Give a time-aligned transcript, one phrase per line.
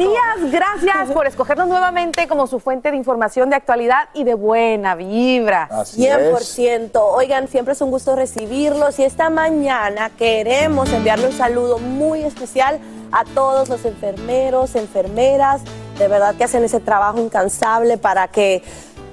[0.00, 4.94] Días, gracias por escogernos nuevamente como su fuente de información de actualidad y de buena
[4.94, 5.68] vibra.
[5.70, 6.90] 100%.
[6.94, 12.80] Oigan, siempre es un gusto recibirlos y esta mañana queremos enviarle un saludo muy especial
[13.12, 15.60] a todos los enfermeros, enfermeras,
[15.98, 18.62] de verdad que hacen ese trabajo incansable para que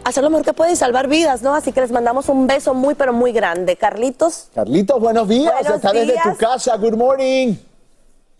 [0.05, 1.53] hacer lo mejor que pueden y salvar vidas, ¿no?
[1.53, 3.75] Así que les mandamos un beso muy, pero muy grande.
[3.75, 4.47] Carlitos.
[4.55, 5.51] Carlitos, buenos días.
[5.51, 6.23] Buenos Está desde días.
[6.23, 6.77] tu casa.
[6.77, 7.55] Good morning.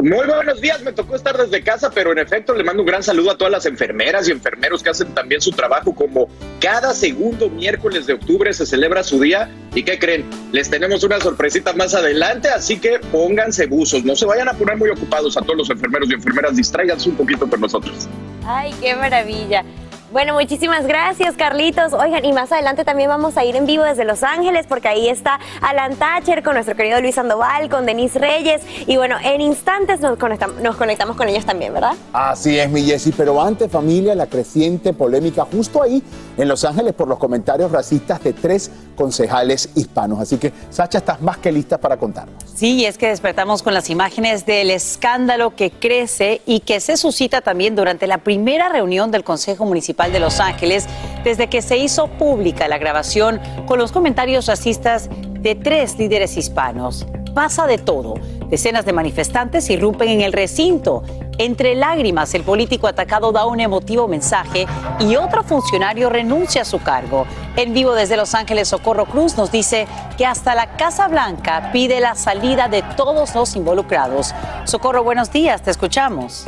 [0.03, 3.01] Muy buenos días, me tocó estar desde casa, pero en efecto le mando un gran
[3.01, 6.29] saludo a todas las enfermeras y enfermeros que hacen también su trabajo como
[6.61, 9.49] cada segundo miércoles de octubre se celebra su día.
[9.73, 10.29] ¿Y qué creen?
[10.51, 14.77] Les tenemos una sorpresita más adelante, así que pónganse buzos, no se vayan a poner
[14.77, 18.07] muy ocupados a todos los enfermeros y enfermeras, distráiganse un poquito con nosotros.
[18.45, 19.65] Ay, qué maravilla.
[20.09, 21.91] Bueno, muchísimas gracias, Carlitos.
[21.91, 25.09] Oigan, y más adelante también vamos a ir en vivo desde Los Ángeles, porque ahí
[25.09, 28.61] está Alan Thatcher con nuestro querido Luis Sandoval, con Denise Reyes.
[28.87, 31.91] Y bueno, en instantes nos conectamos, nos conectamos con ellos también, ¿verdad?
[32.13, 33.11] Así es, mi Jessy.
[33.11, 36.01] Pero antes, familia, la creciente polémica justo ahí
[36.37, 40.21] en Los Ángeles por los comentarios racistas de tres concejales hispanos.
[40.21, 42.45] Así que, Sacha, estás más que lista para contarnos.
[42.55, 47.41] Sí, es que despertamos con las imágenes del escándalo que crece y que se suscita
[47.41, 50.87] también durante la primera reunión del Consejo Municipal de Los Ángeles,
[51.23, 55.09] desde que se hizo pública la grabación con los comentarios racistas
[55.39, 57.07] de tres líderes hispanos.
[57.33, 58.13] Pasa de todo.
[58.47, 61.03] Decenas de manifestantes irrumpen en el recinto.
[61.39, 64.67] Entre lágrimas, el político atacado da un emotivo mensaje
[64.99, 67.25] y otro funcionario renuncia a su cargo.
[67.55, 69.87] En vivo desde Los Ángeles, Socorro Cruz nos dice
[70.17, 74.33] que hasta la Casa Blanca pide la salida de todos los involucrados.
[74.65, 76.47] Socorro, buenos días, te escuchamos.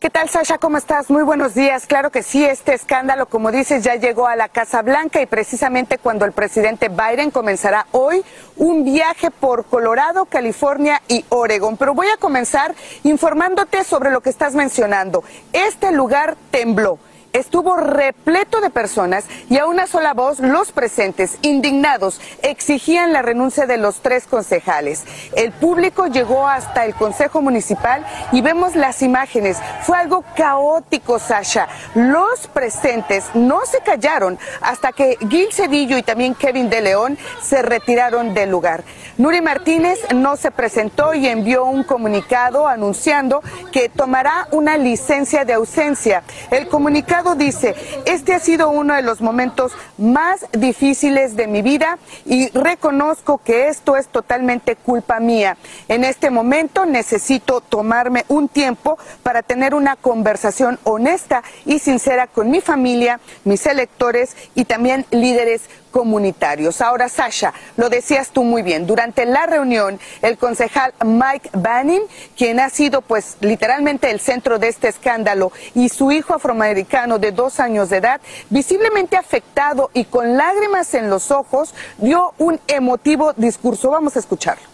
[0.00, 0.58] ¿Qué tal, Sasha?
[0.58, 1.10] ¿Cómo estás?
[1.10, 1.86] Muy buenos días.
[1.86, 5.98] Claro que sí, este escándalo, como dices, ya llegó a la Casa Blanca y precisamente
[5.98, 11.76] cuando el presidente Biden comenzará hoy un viaje por Colorado, California y Oregon.
[11.76, 15.24] Pero voy a comenzar informándote sobre lo que estás mencionando.
[15.52, 17.00] Este lugar tembló
[17.32, 23.66] estuvo repleto de personas y a una sola voz los presentes, indignados, exigían la renuncia
[23.66, 25.04] de los tres concejales.
[25.34, 29.58] El público llegó hasta el Consejo Municipal y vemos las imágenes.
[29.82, 31.68] Fue algo caótico, Sasha.
[31.94, 37.62] Los presentes no se callaron hasta que Gil Cedillo y también Kevin de León se
[37.62, 38.84] retiraron del lugar.
[39.16, 43.42] Nuri Martínez no se presentó y envió un comunicado anunciando
[43.72, 46.22] que tomará una licencia de ausencia.
[46.50, 47.74] El comunicado dice,
[48.04, 53.68] este ha sido uno de los momentos más difíciles de mi vida y reconozco que
[53.68, 55.56] esto es totalmente culpa mía.
[55.88, 62.50] En este momento necesito tomarme un tiempo para tener una conversación honesta y sincera con
[62.50, 66.80] mi familia, mis electores y también líderes comunitarios.
[66.80, 72.02] Ahora, Sasha, lo decías tú muy bien, durante la reunión, el concejal Mike Banning,
[72.36, 77.32] quien ha sido pues literalmente el centro de este escándalo, y su hijo afroamericano de
[77.32, 78.20] dos años de edad,
[78.50, 83.90] visiblemente afectado y con lágrimas en los ojos, dio un emotivo discurso.
[83.90, 84.68] Vamos a escucharlo.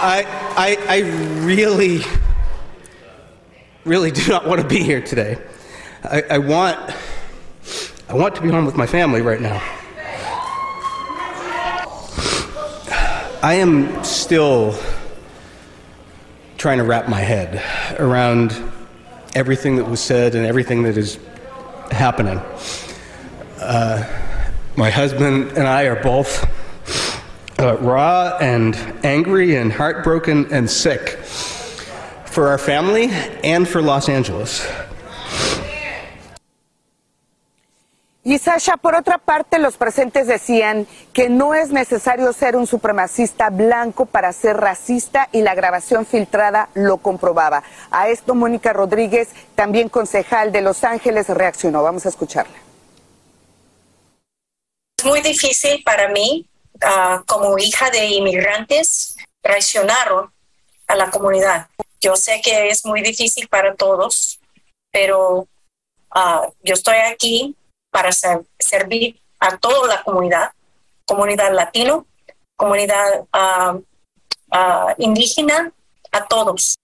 [0.00, 0.24] I,
[0.56, 1.00] I, I
[1.44, 2.04] really,
[3.84, 5.38] really do not want to be here today.
[6.04, 6.78] I, I want,
[8.10, 9.62] I want to be home with my family right now.
[13.42, 14.78] I am still
[16.56, 17.62] trying to wrap my head
[18.00, 18.56] around
[19.34, 21.18] everything that was said and everything that is
[21.90, 22.38] happening.
[23.60, 24.02] Uh,
[24.74, 26.48] my husband and I are both
[27.60, 28.74] uh, raw and
[29.04, 31.10] angry and heartbroken and sick
[32.24, 33.08] for our family
[33.44, 34.66] and for Los Angeles.
[38.24, 43.48] Y Sasha, por otra parte, los presentes decían que no es necesario ser un supremacista
[43.48, 47.62] blanco para ser racista y la grabación filtrada lo comprobaba.
[47.90, 51.82] A esto Mónica Rodríguez, también concejal de Los Ángeles, reaccionó.
[51.82, 52.56] Vamos a escucharla.
[54.98, 56.44] Es muy difícil para mí,
[56.74, 60.30] uh, como hija de inmigrantes, traicionaron
[60.88, 61.68] a la comunidad.
[62.00, 64.40] Yo sé que es muy difícil para todos,
[64.90, 65.46] pero
[66.14, 67.54] uh, yo estoy aquí
[67.90, 70.50] para ser, servir a toda la comunidad,
[71.04, 72.06] comunidad latino,
[72.56, 73.76] comunidad uh,
[74.52, 75.72] uh, indígena,
[76.12, 76.76] a todos.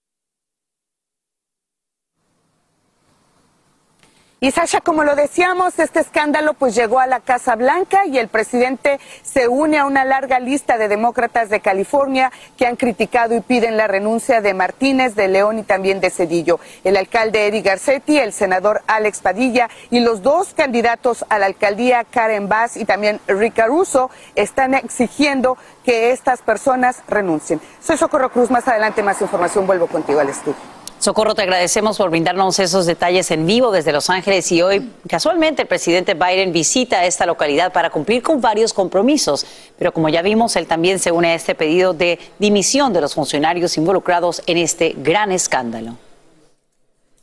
[4.45, 8.27] Y Sasha, como lo decíamos, este escándalo pues llegó a la Casa Blanca y el
[8.27, 13.41] presidente se une a una larga lista de demócratas de California que han criticado y
[13.41, 16.59] piden la renuncia de Martínez, de León y también de Cedillo.
[16.83, 22.03] El alcalde Eddie Garcetti, el senador Alex Padilla y los dos candidatos a la alcaldía,
[22.03, 27.59] Karen Bass y también Rick Caruso, están exigiendo que estas personas renuncien.
[27.81, 30.74] Soy Socorro Cruz, más adelante más información, vuelvo contigo al estudio.
[30.99, 35.61] Socorro, te agradecemos por brindarnos esos detalles en vivo desde Los Ángeles y hoy casualmente
[35.61, 39.45] el presidente Biden visita esta localidad para cumplir con varios compromisos,
[39.77, 43.13] pero como ya vimos, él también se une a este pedido de dimisión de los
[43.13, 45.97] funcionarios involucrados en este gran escándalo.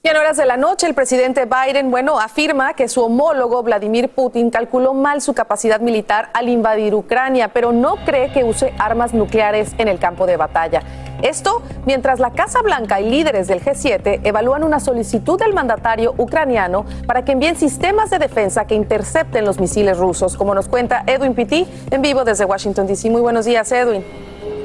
[0.04, 4.08] Y en horas de la noche, el presidente Biden, bueno, afirma que su homólogo Vladimir
[4.08, 9.14] Putin calculó mal su capacidad militar al invadir Ucrania, pero no cree que use armas
[9.14, 10.82] nucleares en el campo de batalla.
[11.20, 16.84] Esto mientras la Casa Blanca y líderes del G7 evalúan una solicitud del mandatario ucraniano
[17.06, 21.34] para que envíen sistemas de defensa que intercepten los misiles rusos, como nos cuenta Edwin
[21.34, 23.10] Pitti en vivo desde Washington, D.C.
[23.10, 24.04] Muy buenos días, Edwin.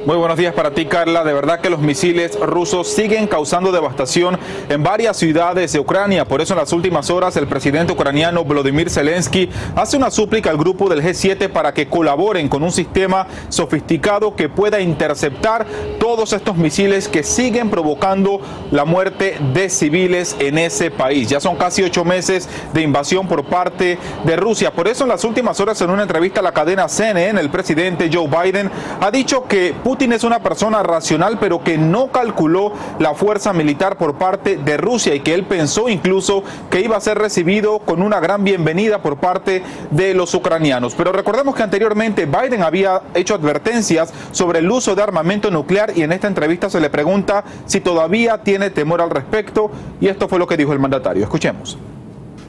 [0.08, 1.22] Muy buenos días para ti, Carla.
[1.22, 4.38] De verdad que los misiles rusos siguen causando devastación
[4.70, 6.24] en varias ciudades de Ucrania.
[6.24, 10.56] Por eso en las últimas horas el presidente ucraniano Volodymyr Zelensky hace una súplica al
[10.56, 15.66] grupo del G7 para que colaboren con un sistema sofisticado que pueda interceptar
[16.00, 18.40] todos estos misiles que siguen provocando
[18.70, 21.28] la muerte de civiles en ese país.
[21.28, 24.72] Ya son casi ocho meses de invasión por parte de Rusia.
[24.72, 28.08] Por eso en las últimas horas en una entrevista a la cadena CNN, el presidente
[28.10, 28.70] Joe Biden
[29.02, 33.96] ha dicho que Putin es una persona racional, pero que no calculó la fuerza militar
[33.96, 38.02] por parte de Rusia y que él pensó incluso que iba a ser recibido con
[38.02, 40.94] una gran bienvenida por parte de los ucranianos.
[40.94, 46.02] Pero recordemos que anteriormente Biden había hecho advertencias sobre el uso de armamento nuclear y
[46.02, 50.38] en esta entrevista se le pregunta si todavía tiene temor al respecto y esto fue
[50.38, 51.22] lo que dijo el mandatario.
[51.22, 51.78] Escuchemos.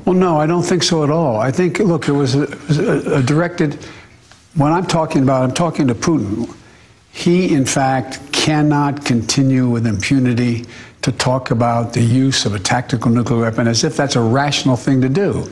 [0.05, 1.39] No, I don't think so at all.
[1.39, 2.47] I think, look, it was a,
[3.15, 3.77] a directed.
[4.55, 6.49] When I'm talking about, I'm talking to Putin.
[7.11, 10.65] He, in fact, cannot continue with impunity
[11.01, 14.75] to talk about the use of a tactical nuclear weapon as if that's a rational
[14.75, 15.49] thing to do.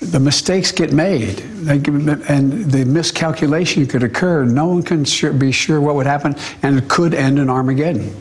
[0.00, 4.44] The mistakes get made, and the miscalculation could occur.
[4.44, 5.04] No one can
[5.38, 8.14] be sure what would happen, and it could end in Armageddon.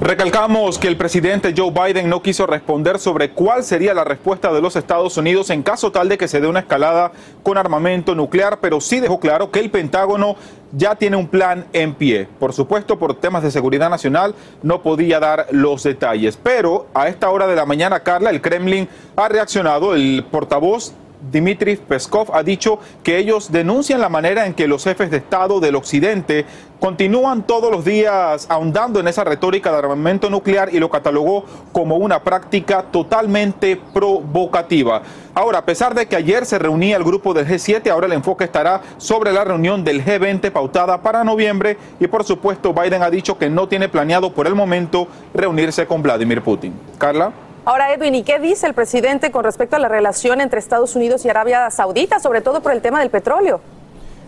[0.00, 4.62] Recalcamos que el presidente Joe Biden no quiso responder sobre cuál sería la respuesta de
[4.62, 8.60] los Estados Unidos en caso tal de que se dé una escalada con armamento nuclear,
[8.60, 10.36] pero sí dejó claro que el Pentágono
[10.72, 12.26] ya tiene un plan en pie.
[12.38, 17.28] Por supuesto, por temas de seguridad nacional no podía dar los detalles, pero a esta
[17.28, 22.78] hora de la mañana, Carla, el Kremlin ha reaccionado, el portavoz Dmitry Peskov ha dicho
[23.02, 26.44] que ellos denuncian la manera en que los jefes de Estado del Occidente
[26.80, 31.96] continúan todos los días ahondando en esa retórica de armamento nuclear y lo catalogó como
[31.96, 35.02] una práctica totalmente provocativa.
[35.34, 38.44] Ahora, a pesar de que ayer se reunía el grupo del G7, ahora el enfoque
[38.44, 43.38] estará sobre la reunión del G20 pautada para noviembre y por supuesto Biden ha dicho
[43.38, 46.72] que no tiene planeado por el momento reunirse con Vladimir Putin.
[46.98, 47.49] Carla.
[47.70, 51.24] Ahora, Edwin, ¿y qué dice el presidente con respecto a la relación entre Estados Unidos
[51.24, 53.60] y Arabia Saudita, sobre todo por el tema del petróleo?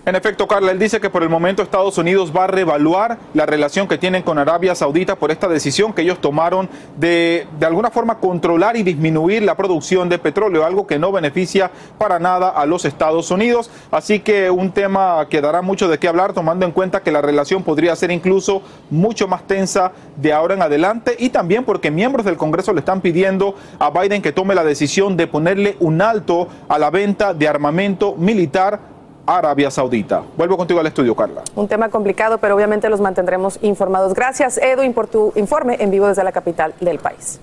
[0.04, 3.46] En efecto, Carla, él dice que por el momento Estados Unidos va a reevaluar la
[3.46, 6.68] relación que tienen con Arabia Saudita por esta decisión que ellos tomaron
[6.98, 11.70] de de alguna forma controlar y disminuir la producción de petróleo, algo que no beneficia
[11.98, 13.70] para nada a los Estados Unidos.
[13.92, 17.22] Así que un tema que dará mucho de qué hablar, tomando en cuenta que la
[17.22, 22.26] relación podría ser incluso mucho más tensa de ahora en adelante y también porque miembros
[22.26, 26.48] del Congreso le están pidiendo a Biden que tome la decisión de ponerle un alto
[26.68, 28.91] a la venta de armamento militar
[29.26, 30.22] Arabia Saudita.
[30.36, 31.42] Vuelvo contigo al estudio, Carla.
[31.54, 34.14] Un tema complicado, pero obviamente los mantendremos informados.
[34.14, 37.40] Gracias, Edwin, por tu informe en vivo desde la capital del país.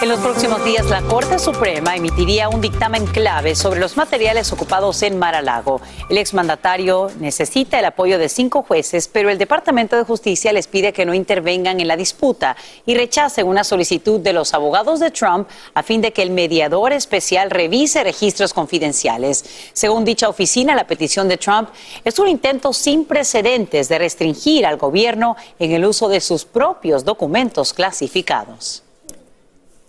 [0.00, 5.02] En los próximos días, la Corte Suprema emitiría un dictamen clave sobre los materiales ocupados
[5.02, 5.80] en Mar-a-Lago.
[6.08, 10.92] El exmandatario necesita el apoyo de cinco jueces, pero el Departamento de Justicia les pide
[10.92, 15.48] que no intervengan en la disputa y rechacen una solicitud de los abogados de Trump
[15.74, 19.44] a fin de que el mediador especial revise registros confidenciales.
[19.72, 21.70] Según dicha oficina, la petición de Trump
[22.04, 27.04] es un intento sin precedentes de restringir al gobierno en el uso de sus propios
[27.04, 28.84] documentos clasificados.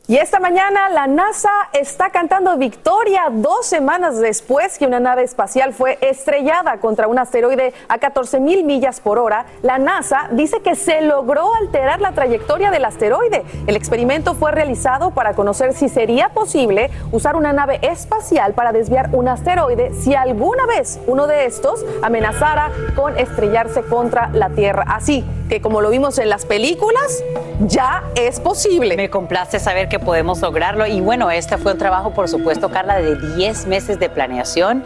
[0.09, 5.71] Y esta mañana la NASA está cantando victoria dos semanas después que una nave espacial
[5.71, 9.45] fue estrellada contra un asteroide a 14 mil millas por hora.
[9.61, 13.43] La NASA dice que se logró alterar la trayectoria del asteroide.
[13.67, 19.09] El experimento fue realizado para conocer si sería posible usar una nave espacial para desviar
[19.11, 24.85] un asteroide si alguna vez uno de estos amenazara con estrellarse contra la Tierra.
[24.87, 27.23] Así que como lo vimos en las películas,
[27.59, 28.95] ya es posible.
[28.95, 30.85] Me complace saber que podemos lograrlo.
[30.87, 34.83] Y bueno, este fue un trabajo, por supuesto, Carla, de 10 meses de planeación.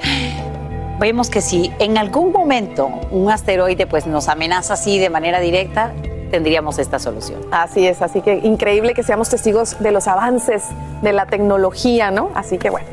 [0.99, 5.91] Vemos que si en algún momento un asteroide pues, nos amenaza así de manera directa,
[6.31, 7.41] tendríamos esta solución.
[7.51, 10.63] Así es, así que increíble que seamos testigos de los avances
[11.01, 12.31] de la tecnología, ¿no?
[12.33, 12.87] Así que bueno.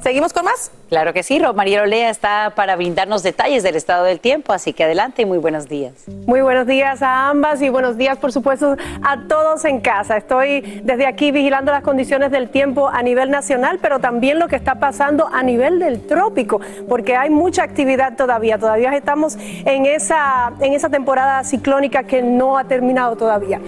[0.00, 0.70] ¿Seguimos con más?
[0.88, 4.84] Claro que sí, María Olea está para brindarnos detalles del estado del tiempo, así que
[4.84, 5.94] adelante y muy buenos días.
[6.26, 10.16] Muy buenos días a ambas y buenos días, por supuesto, a todos en casa.
[10.16, 14.54] Estoy desde aquí vigilando las condiciones del tiempo a nivel nacional, pero también lo que
[14.54, 18.56] está pasando a nivel del trópico, porque hay mucha actividad todavía.
[18.58, 23.60] Todavía estamos en esa, en esa temporada ciclónica que no ha terminado todavía.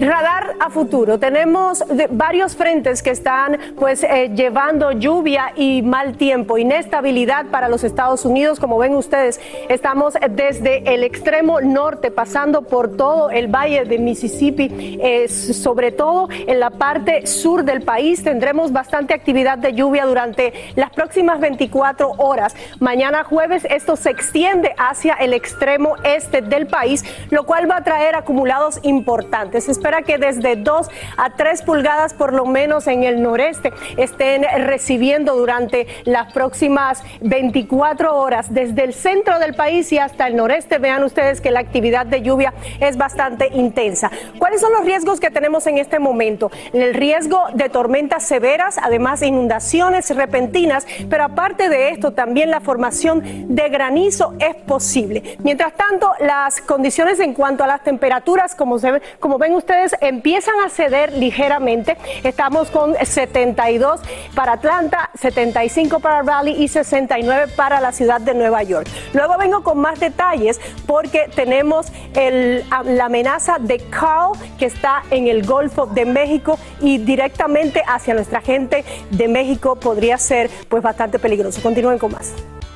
[0.00, 1.18] Radar a futuro.
[1.18, 7.68] Tenemos de- varios frentes que están pues eh, llevando lluvia y mal tiempo inestabilidad para
[7.68, 8.60] los Estados Unidos.
[8.60, 14.98] Como ven ustedes, estamos desde el extremo norte, pasando por todo el valle de Mississippi,
[15.28, 18.22] sobre todo en la parte sur del país.
[18.22, 22.54] Tendremos bastante actividad de lluvia durante las próximas 24 horas.
[22.80, 27.84] Mañana jueves esto se extiende hacia el extremo este del país, lo cual va a
[27.84, 29.64] traer acumulados importantes.
[29.64, 34.44] Se espera que desde 2 a 3 pulgadas por lo menos en el noreste estén
[34.66, 35.61] recibiendo durante
[36.04, 40.78] las próximas 24 horas desde el centro del país y hasta el noreste.
[40.78, 44.10] Vean ustedes que la actividad de lluvia es bastante intensa.
[44.38, 46.50] ¿Cuáles son los riesgos que tenemos en este momento?
[46.72, 53.22] El riesgo de tormentas severas, además inundaciones repentinas, pero aparte de esto también la formación
[53.54, 55.36] de granizo es posible.
[55.42, 60.54] Mientras tanto, las condiciones en cuanto a las temperaturas, como, ven, como ven ustedes, empiezan
[60.64, 61.96] a ceder ligeramente.
[62.22, 64.00] Estamos con 72
[64.34, 65.10] para Atlanta,
[65.52, 68.88] 75 para Raleigh y 69 para la ciudad de Nueva York.
[69.12, 75.26] Luego vengo con más detalles porque tenemos el- la amenaza de Carl que está en
[75.28, 81.18] el Golfo de México y directamente hacia nuestra gente de México podría ser pues bastante
[81.18, 81.60] peligroso.
[81.62, 82.32] Continúen con más.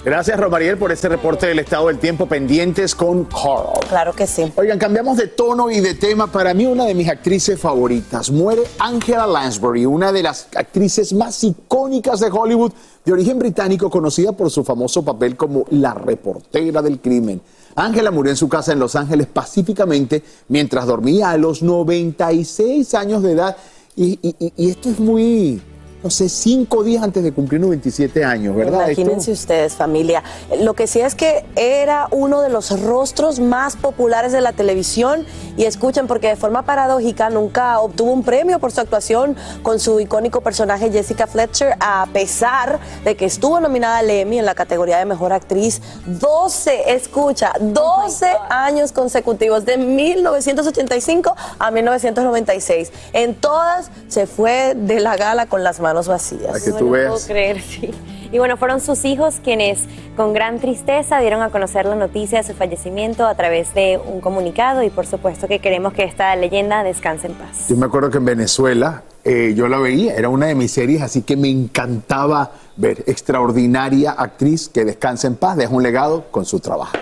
[0.07, 3.73] Gracias, Romariel, por este reporte del estado del tiempo pendientes con Carl.
[3.89, 4.53] Claro que sí.
[4.55, 6.29] Oigan, cambiamos de tono y de tema.
[6.31, 8.31] Para mí, una de mis actrices favoritas.
[8.31, 12.71] Muere Angela Lansbury, una de las actrices más icónicas de Hollywood,
[13.05, 17.41] de origen británico, conocida por su famoso papel como la reportera del crimen.
[17.75, 23.25] Angela murió en su casa en Los Ángeles pacíficamente mientras dormía a los 96 años
[23.25, 23.57] de edad.
[23.97, 25.61] Y, y- y- y esto es muy,
[26.03, 28.89] no sé, cinco días antes de cumplir 97 años, ¿verdad?
[28.91, 30.23] Esto- Imagínense ustedes, familia.
[30.61, 35.25] Lo que sí es que era uno de los rostros más populares de la televisión
[35.57, 39.99] y escuchen porque de forma paradójica nunca obtuvo un premio por su actuación con su
[39.99, 44.99] icónico personaje Jessica Fletcher a pesar de que estuvo nominada al Emmy en la categoría
[44.99, 52.93] de mejor actriz 12, escucha, 12 años consecutivos de 1985 a 1996.
[53.13, 56.47] En todas se fue de la gala con las manos vacías.
[56.47, 57.13] Para que No tú lo veas.
[57.13, 57.91] puedo creer, sí.
[58.33, 59.85] Y bueno, fueron sus hijos quienes
[60.17, 64.21] con gran tristeza dieron a conocer la noticia de su fallecimiento a través de un
[64.21, 67.69] comunicado y por supuesto que queremos que esta leyenda descanse en paz.
[67.69, 71.03] Yo me acuerdo que en Venezuela eh, yo la veía, era una de mis series,
[71.03, 73.05] así que me encantaba ver.
[73.07, 76.97] Extraordinaria actriz que descansa en paz, deja un legado con su trabajo.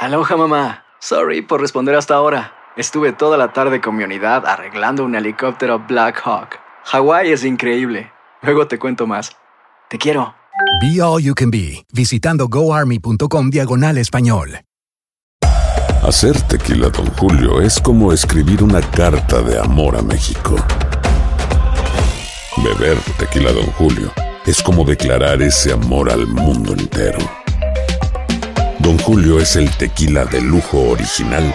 [0.00, 0.84] Aloha mamá.
[1.00, 2.54] Sorry por responder hasta ahora.
[2.76, 6.58] Estuve toda la tarde con mi unidad arreglando un helicóptero Black Hawk.
[6.84, 8.10] Hawái es increíble.
[8.42, 9.30] Luego te cuento más.
[9.88, 10.34] Te quiero.
[10.80, 14.60] Be All You Can Be, visitando goarmy.com diagonal español.
[16.02, 20.56] Hacer tequila, Don Julio, es como escribir una carta de amor a México.
[22.56, 24.10] Beber tequila, Don Julio,
[24.46, 27.18] es como declarar ese amor al mundo entero.
[28.78, 31.54] Don Julio es el tequila de lujo original,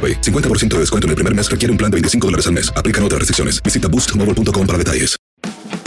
[0.00, 0.20] AroPay.
[0.22, 2.72] 50% de descuento en el primer mes requiere un plan de 25 dólares al mes.
[2.76, 3.62] Aplican otras restricciones.
[3.62, 5.16] Visita boostmobile.com para detalles.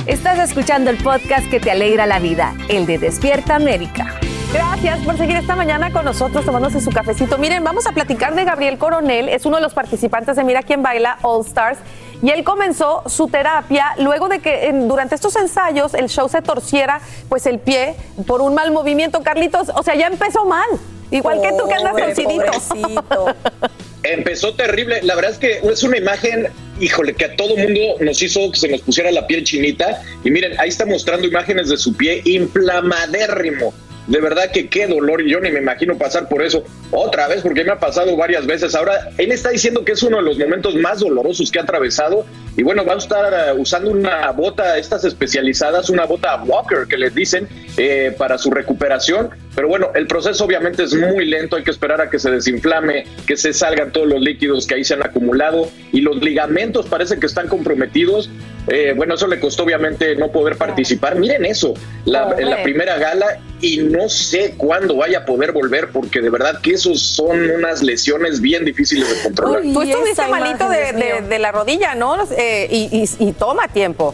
[0.06, 4.20] Estás escuchando el podcast que te alegra la vida, el de Despierta América.
[4.52, 7.38] Gracias por seguir esta mañana con nosotros tomándose su cafecito.
[7.38, 10.84] Miren, vamos a platicar de Gabriel Coronel, es uno de los participantes de Mira quién
[10.84, 11.80] baila All Stars
[12.22, 16.42] y él comenzó su terapia luego de que en- durante estos ensayos el show se
[16.42, 17.96] torciera pues el pie
[18.28, 20.68] por un mal movimiento, Carlitos, o sea, ya empezó mal.
[21.12, 23.36] Igual que tú que andas torcidito.
[24.04, 25.02] Empezó terrible.
[25.04, 26.48] La verdad es que es una imagen,
[26.80, 30.02] híjole, que a todo mundo nos hizo que se nos pusiera la piel chinita.
[30.24, 33.74] Y miren, ahí está mostrando imágenes de su pie inflamadérrimo.
[34.08, 35.24] De verdad que qué dolor.
[35.24, 38.76] Yo ni me imagino pasar por eso otra vez, porque me ha pasado varias veces.
[38.76, 42.26] Ahora, él está diciendo que es uno de los momentos más dolorosos que ha atravesado.
[42.58, 46.98] Y bueno, va a estar eh, usando una bota, estas especializadas, una bota Walker que
[46.98, 49.30] les dicen eh, para su recuperación.
[49.56, 53.06] Pero bueno, el proceso obviamente es muy lento, hay que esperar a que se desinflame,
[53.26, 57.20] que se salgan todos los líquidos que ahí se han acumulado y los ligamentos parece
[57.20, 58.30] que están comprometidos.
[58.68, 61.16] Eh, bueno, eso le costó obviamente no poder participar.
[61.18, 61.74] Miren eso,
[62.06, 66.60] la, la primera gala y no sé cuándo vaya a poder volver porque de verdad
[66.62, 69.62] que esos son unas lesiones bien difíciles de controlar.
[69.64, 72.16] Tú estuviste malito de, de- la rodilla, ¿no?
[72.38, 74.14] Eh, y, y- y toma tiempo.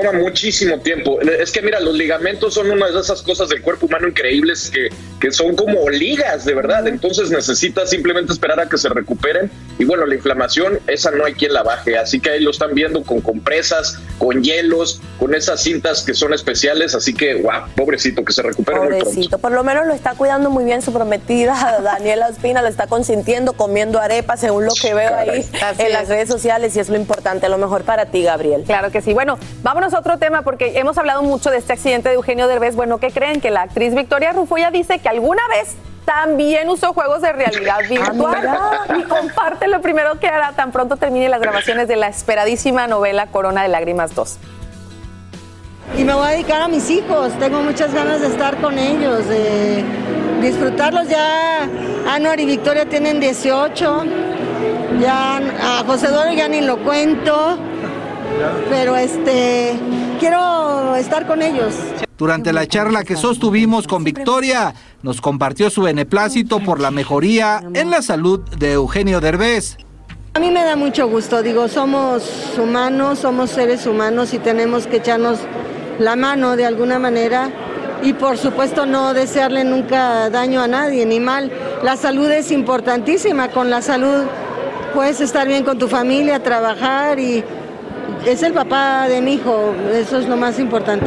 [0.00, 1.20] Toma muchísimo tiempo.
[1.20, 4.88] Es que mira, los ligamentos son una de esas cosas del cuerpo humano increíbles que,
[5.20, 6.86] que son como ligas, de verdad.
[6.86, 9.50] Entonces necesitas simplemente esperar a que se recuperen.
[9.78, 11.98] Y bueno, la inflamación, esa no hay quien la baje.
[11.98, 16.32] Así que ahí lo están viendo con compresas, con hielos, con esas cintas que son
[16.32, 16.94] especiales.
[16.94, 19.04] Así que, guau, pobrecito, que se recupere muy pronto.
[19.06, 22.86] Pobrecito, por lo menos lo está cuidando muy bien su prometida Daniela Espina, lo está
[22.86, 26.08] consintiendo, comiendo arepas, según lo que veo ahí Así en las es.
[26.08, 28.62] redes sociales y es lo importante, lo mejor para ti, Gabriel.
[28.64, 29.12] Claro que sí.
[29.12, 29.38] Bueno,
[29.82, 32.76] vámonos a otro tema porque hemos hablado mucho de este accidente de Eugenio Derbez.
[32.76, 33.40] Bueno, ¿qué creen?
[33.40, 37.80] Que la actriz Victoria Rufo ya dice que alguna vez también usó juegos de realidad
[37.88, 38.48] virtual
[38.96, 43.26] y comparte lo primero que hará tan pronto termine las grabaciones de la esperadísima novela
[43.26, 44.38] Corona de Lágrimas 2.
[45.98, 49.26] Y me voy a dedicar a mis hijos, tengo muchas ganas de estar con ellos,
[49.26, 49.84] de
[50.40, 51.08] disfrutarlos.
[51.08, 51.68] Ya
[52.08, 54.04] Anuar y Victoria tienen 18,
[55.00, 57.58] ya a José Eduardo ya ni lo cuento,
[58.68, 59.74] pero este
[60.18, 61.74] quiero estar con ellos.
[62.16, 67.90] Durante la charla que sostuvimos con Victoria, nos compartió su beneplácito por la mejoría en
[67.90, 69.76] la salud de Eugenio Derbez.
[70.34, 74.98] A mí me da mucho gusto, digo, somos humanos, somos seres humanos y tenemos que
[74.98, 75.40] echarnos
[75.98, 77.50] la mano de alguna manera
[78.02, 81.52] y por supuesto no desearle nunca daño a nadie ni mal.
[81.82, 84.24] La salud es importantísima, con la salud
[84.94, 87.44] puedes estar bien con tu familia, trabajar y
[88.26, 91.06] es el papá de mi hijo, eso es lo más importante.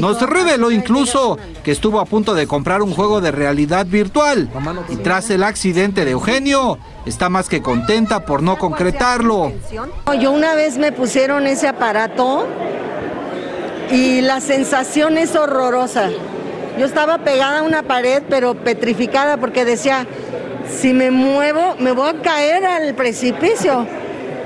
[0.00, 4.48] Nos reveló incluso que estuvo a punto de comprar un juego de realidad virtual
[4.88, 9.52] y tras el accidente de Eugenio está más que contenta por no concretarlo.
[10.20, 12.46] Yo una vez me pusieron ese aparato
[13.90, 16.10] y la sensación es horrorosa.
[16.78, 20.06] Yo estaba pegada a una pared, pero petrificada porque decía,
[20.68, 23.86] si me muevo, me voy a caer al precipicio.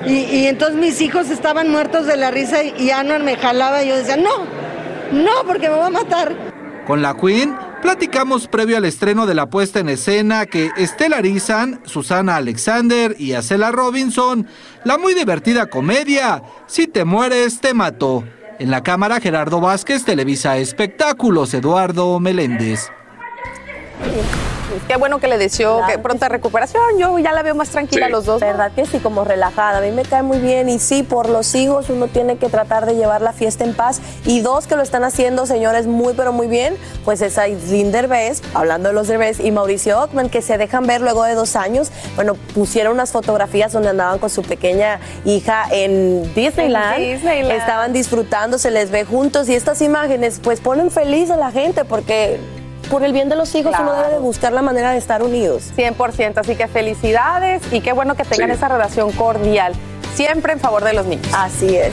[0.06, 3.88] Y, entonces mis hijos estaban muertos de la risa y, y Anuar me jalaba y
[3.88, 4.44] yo decía, no,
[5.12, 6.34] no, porque me va a matar.
[6.87, 12.37] Con la Queen platicamos previo al estreno de la puesta en escena que estelarizan Susana
[12.37, 14.46] Alexander y Acela Robinson,
[14.84, 18.24] la muy divertida comedia Si te mueres, te mato.
[18.58, 22.90] En la cámara, Gerardo Vázquez, Televisa Espectáculos, Eduardo Meléndez.
[24.87, 26.82] Qué bueno que le deseó que pronta recuperación.
[26.98, 28.40] Yo ya la veo más tranquila a los dos.
[28.40, 28.98] ¿Verdad que sí?
[28.98, 29.78] Como relajada.
[29.78, 30.68] A mí me cae muy bien.
[30.68, 34.00] Y sí, por los hijos uno tiene que tratar de llevar la fiesta en paz.
[34.24, 38.42] Y dos que lo están haciendo, señores, muy pero muy bien, pues es Aislinn Derbez,
[38.54, 41.90] hablando de los Derbez, y Mauricio Ockman, que se dejan ver luego de dos años.
[42.16, 46.98] Bueno, pusieron unas fotografías donde andaban con su pequeña hija en Disneyland.
[46.98, 47.58] En Disneyland.
[47.58, 49.48] Estaban disfrutando, se les ve juntos.
[49.48, 52.38] Y estas imágenes, pues ponen feliz a la gente porque
[52.90, 55.72] por el bien de los hijos uno debe de buscar la manera de estar unidos.
[55.76, 58.56] 100%, así que felicidades y qué bueno que tengan Sí.
[58.56, 59.74] esa relación cordial,
[60.14, 61.26] siempre en favor de los niños.
[61.34, 61.92] Así es.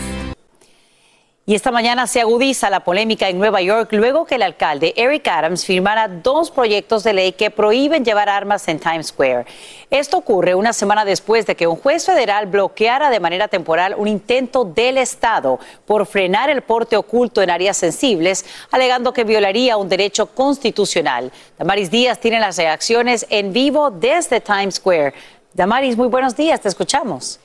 [1.48, 5.28] Y esta mañana se agudiza la polémica en Nueva York luego que el alcalde Eric
[5.28, 9.46] Adams firmara dos proyectos de ley que prohíben llevar armas en Times Square.
[9.92, 14.08] Esto ocurre una semana después de que un juez federal bloqueara de manera temporal un
[14.08, 19.88] intento del Estado por frenar el porte oculto en áreas sensibles, alegando que violaría un
[19.88, 21.32] derecho constitucional.
[21.60, 25.14] Damaris Díaz tiene las reacciones en vivo desde Times Square.
[25.54, 27.40] Damaris, muy buenos días, te escuchamos.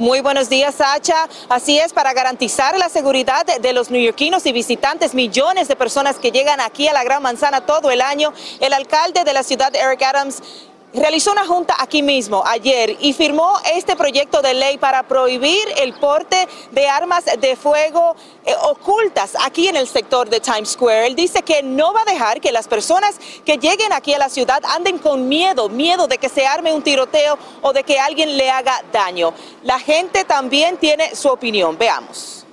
[0.00, 1.28] Muy buenos días, Sacha.
[1.50, 6.32] Así es, para garantizar la seguridad de, los neoyorquinos y visitantes, millones de personas que
[6.32, 10.00] llegan aquí a la Gran Manzana todo el año, el alcalde de la ciudad, Eric
[10.00, 10.42] Adams,
[10.92, 15.94] realizó una junta aquí mismo ayer y firmó este proyecto de ley para prohibir el
[15.94, 21.06] porte de armas de fuego eh, ocultas aquí en el sector de Times Square.
[21.06, 24.28] Él dice que no va a dejar que las personas que lleguen aquí a la
[24.28, 28.36] ciudad anden con miedo, miedo de que se arme un tiroteo o de que alguien
[28.36, 29.32] le haga daño.
[29.62, 31.78] La gente también tiene su opinión.
[31.78, 32.44] Veamos.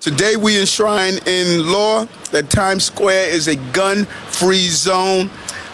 [0.00, 5.30] Today, we enshrine in law that Times Square is a gun free zone.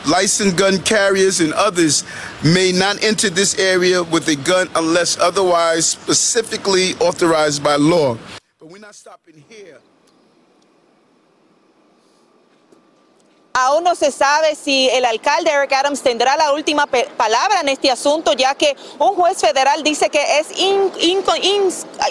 [0.09, 2.03] Licensed gun carriers and others
[2.42, 8.16] may not enter this area with a gun unless otherwise specifically authorized by law.
[8.59, 9.79] But we're not stopping here.
[13.61, 17.90] Aún no se sabe si el alcalde Eric Adams tendrá la última palabra en este
[17.90, 20.47] asunto, ya que un juez federal dice que es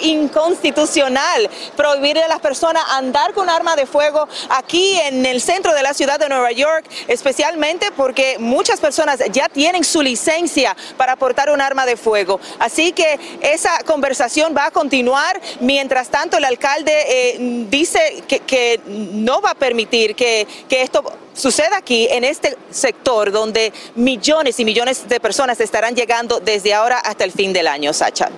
[0.02, 5.82] inconstitucional prohibirle a las personas andar con arma de fuego aquí en el centro de
[5.82, 11.48] la ciudad de Nueva York, especialmente porque muchas personas ya tienen su licencia para portar
[11.48, 12.40] un arma de fuego.
[12.58, 15.40] Así que esa conversación va a continuar.
[15.60, 17.36] Mientras tanto, el alcalde eh,
[17.70, 21.02] dice que, no va a permitir que esto
[21.38, 26.98] suceda aquí en este sector donde millones y millones de personas estarán llegando desde ahora
[26.98, 28.28] hasta el fin del año, Sacha.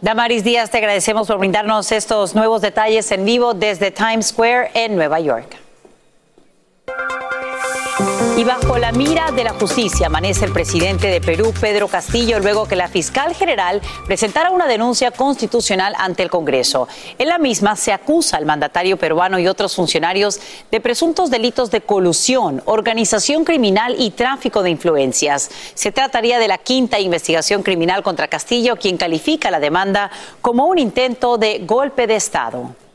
[0.00, 4.94] Damaris Díaz, te agradecemos por brindarnos estos nuevos detalles en vivo desde Times Square en
[4.94, 5.67] Nueva York.
[8.36, 12.68] Y bajo la mira de la justicia amanece el presidente de Perú, Pedro Castillo, luego
[12.68, 16.86] que la fiscal general presentara una denuncia constitucional ante el Congreso.
[17.18, 20.38] En la misma se acusa al mandatario peruano y otros funcionarios
[20.70, 25.50] de presuntos delitos de colusión, organización criminal y tráfico de influencias.
[25.74, 30.78] Se trataría de la quinta investigación criminal contra Castillo, quien califica la demanda como un
[30.78, 32.87] intento de golpe de Estado.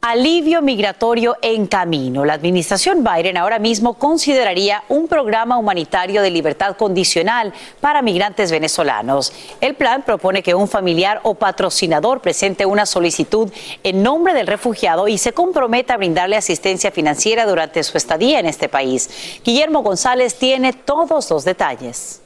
[0.00, 2.24] Alivio migratorio en camino.
[2.24, 9.32] La administración Biden ahora mismo consideraría un programa humanitario de libertad condicional para migrantes venezolanos.
[9.60, 15.08] El plan propone que un familiar o patrocinador presente una solicitud en nombre del refugiado
[15.08, 19.40] y se comprometa a brindarle asistencia financiera durante su estadía en este país.
[19.44, 22.22] Guillermo González tiene todos los detalles.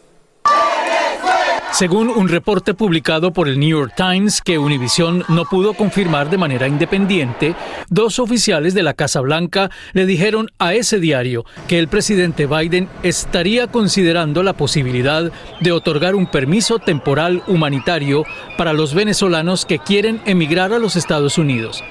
[1.72, 6.37] Según un reporte publicado por el New York Times que Univision no pudo confirmar de
[6.37, 7.57] manera independiente,
[7.88, 12.90] dos oficiales de la Casa Blanca le dijeron a ese diario que el presidente Biden
[13.02, 18.24] estaría considerando la posibilidad de otorgar un permiso temporal humanitario
[18.59, 21.83] para los venezolanos que quieren emigrar a los Estados Unidos.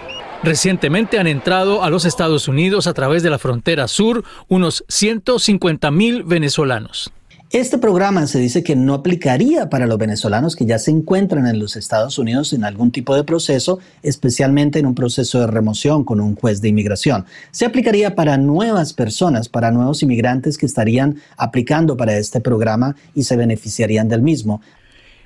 [0.43, 5.89] Recientemente han entrado a los Estados Unidos a través de la frontera sur unos 150
[5.89, 7.11] mil venezolanos.
[7.53, 11.59] Este programa se dice que no aplicaría para los venezolanos que ya se encuentran en
[11.59, 16.21] los Estados Unidos en algún tipo de proceso, especialmente en un proceso de remoción con
[16.21, 17.25] un juez de inmigración.
[17.51, 23.23] Se aplicaría para nuevas personas, para nuevos inmigrantes que estarían aplicando para este programa y
[23.23, 24.61] se beneficiarían del mismo.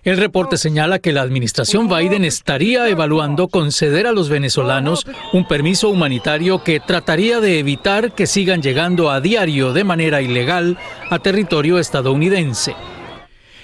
[0.05, 5.89] El reporte señala que la administración Biden estaría evaluando conceder a los venezolanos un permiso
[5.89, 10.77] humanitario que trataría de evitar que sigan llegando a diario de manera ilegal
[11.09, 12.75] a territorio estadounidense.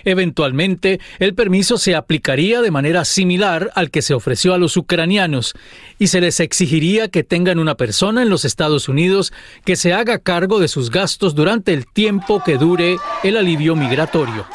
[0.03, 5.53] Eventualmente, el permiso se aplicaría de manera similar al que se ofreció a los ucranianos
[5.99, 9.31] y se les exigiría que tengan una persona en los Estados Unidos
[9.63, 14.47] que se haga cargo de sus gastos durante el tiempo que dure el alivio migratorio.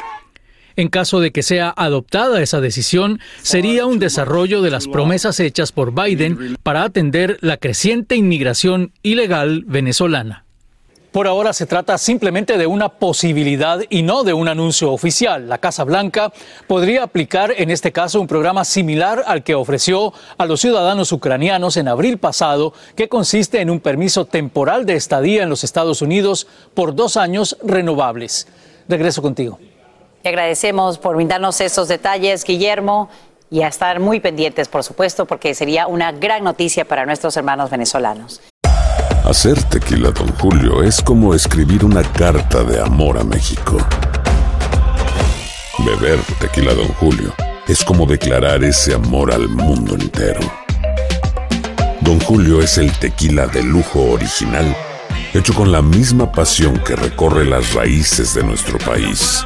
[0.77, 5.71] En caso de que sea adoptada esa decisión, sería un desarrollo de las promesas hechas
[5.71, 10.45] por Biden para atender la creciente inmigración ilegal venezolana.
[11.11, 15.49] Por ahora se trata simplemente de una posibilidad y no de un anuncio oficial.
[15.49, 16.31] La Casa Blanca
[16.67, 21.75] podría aplicar en este caso un programa similar al que ofreció a los ciudadanos ucranianos
[21.77, 26.45] en abril pasado, que consiste en un permiso temporal de estadía en los Estados Unidos
[26.75, 28.47] por dos años renovables.
[28.87, 29.57] Regreso contigo.
[30.27, 33.07] Te agradecemos por brindarnos esos detalles, Guillermo,
[33.49, 37.69] y a estar muy pendientes, por supuesto, porque sería una gran noticia para nuestros hermanos
[37.69, 38.41] venezolanos.
[39.23, 43.77] Hacer tequila, don Julio, es como escribir una carta de amor a México.
[45.85, 47.33] Beber tequila, don Julio,
[47.65, 50.41] es como declarar ese amor al mundo entero.
[52.01, 54.75] Don Julio es el tequila de lujo original,
[55.33, 59.45] hecho con la misma pasión que recorre las raíces de nuestro país.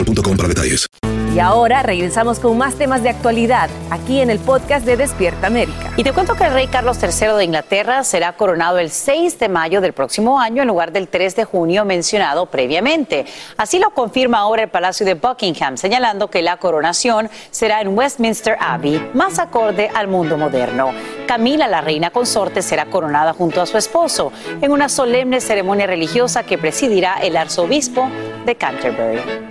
[0.03, 0.87] boostmobile.com para detalles.
[1.33, 5.93] Y ahora regresamos con más temas de actualidad aquí en el podcast de Despierta América.
[5.95, 9.47] Y te cuento que el rey Carlos III de Inglaterra será coronado el 6 de
[9.47, 13.25] mayo del próximo año en lugar del 3 de junio mencionado previamente.
[13.55, 18.57] Así lo confirma ahora el Palacio de Buckingham, señalando que la coronación será en Westminster
[18.59, 20.91] Abbey, más acorde al mundo moderno.
[21.27, 26.43] Camila, la reina consorte, será coronada junto a su esposo en una solemne ceremonia religiosa
[26.43, 28.09] que presidirá el arzobispo
[28.45, 29.50] de Canterbury.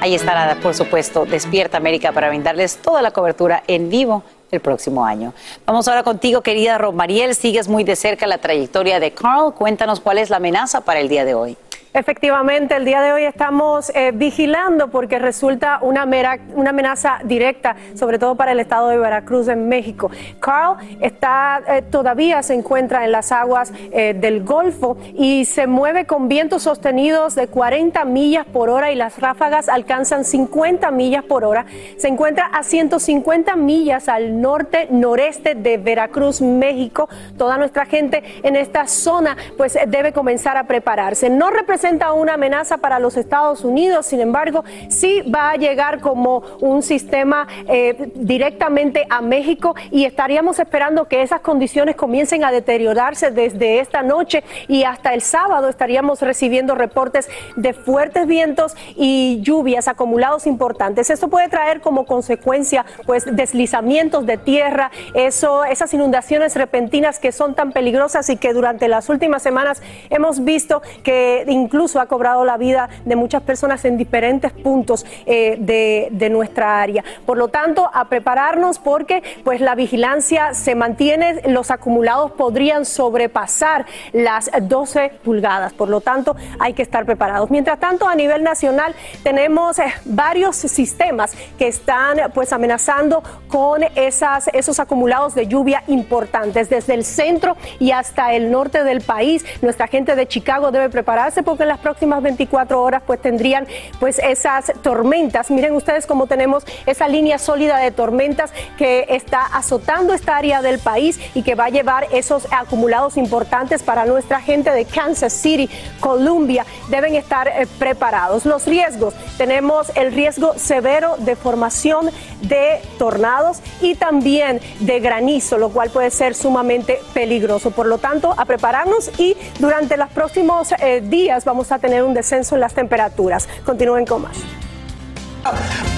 [0.00, 5.04] Ahí estará, por supuesto, Despierta América para brindarles toda la cobertura en vivo el próximo
[5.04, 5.34] año.
[5.66, 7.34] Vamos ahora contigo, querida Romariel.
[7.34, 9.52] Sigues muy de cerca la trayectoria de Carl.
[9.52, 11.56] Cuéntanos cuál es la amenaza para el día de hoy.
[11.92, 17.74] Efectivamente, el día de hoy estamos eh, vigilando porque resulta una, mera- una amenaza directa,
[17.96, 20.08] sobre todo para el estado de Veracruz en México.
[20.38, 26.06] Carl está eh, todavía se encuentra en las aguas eh, del Golfo y se mueve
[26.06, 31.44] con vientos sostenidos de 40 millas por hora y las ráfagas alcanzan 50 millas por
[31.44, 31.66] hora.
[31.96, 37.08] Se encuentra a 150 millas al norte noreste de Veracruz, México.
[37.36, 41.28] Toda nuestra gente en esta zona pues debe comenzar a prepararse.
[41.28, 41.79] No representa
[42.14, 47.46] una amenaza para los Estados Unidos, sin embargo, sí va a llegar como un sistema
[47.68, 54.02] eh, directamente a México y estaríamos esperando que esas condiciones comiencen a deteriorarse desde esta
[54.02, 61.10] noche y hasta el sábado estaríamos recibiendo reportes de fuertes vientos y lluvias acumulados importantes.
[61.10, 67.54] Esto puede traer como consecuencia pues deslizamientos de tierra, eso, esas inundaciones repentinas que son
[67.54, 72.56] tan peligrosas y que durante las últimas semanas hemos visto que incluso ha cobrado la
[72.56, 77.04] vida de muchas personas en diferentes puntos eh, de, nuestra área.
[77.26, 83.86] Por lo tanto, a prepararnos porque pues la vigilancia se mantiene, los acumulados podrían sobrepasar
[84.12, 85.72] las 12 pulgadas.
[85.72, 87.50] Por lo tanto, hay que estar preparados.
[87.50, 94.48] Mientras tanto, a nivel nacional tenemos eh, varios sistemas que están pues amenazando con esas,
[94.52, 99.44] esos acumulados de lluvia importantes desde el centro y hasta el norte del país.
[99.62, 103.66] Nuestra gente de Chicago debe prepararse porque en las próximas 24 horas pues tendrían
[103.98, 105.50] pues esas tormentas.
[105.50, 110.78] Miren ustedes cómo tenemos esa línea sólida de tormentas que está azotando esta área del
[110.78, 115.68] país y que va a llevar esos acumulados importantes para nuestra gente de Kansas City,
[116.00, 116.64] Columbia.
[116.88, 118.44] Deben estar eh, preparados.
[118.46, 122.10] Los riesgos, tenemos el riesgo severo de formación
[122.42, 127.70] de tornados y también de granizo, lo cual puede ser sumamente peligroso.
[127.70, 132.14] Por lo tanto, a prepararnos y durante los próximos eh, días vamos a tener un
[132.14, 133.48] descenso en las temperaturas.
[133.66, 134.36] Continúen con más.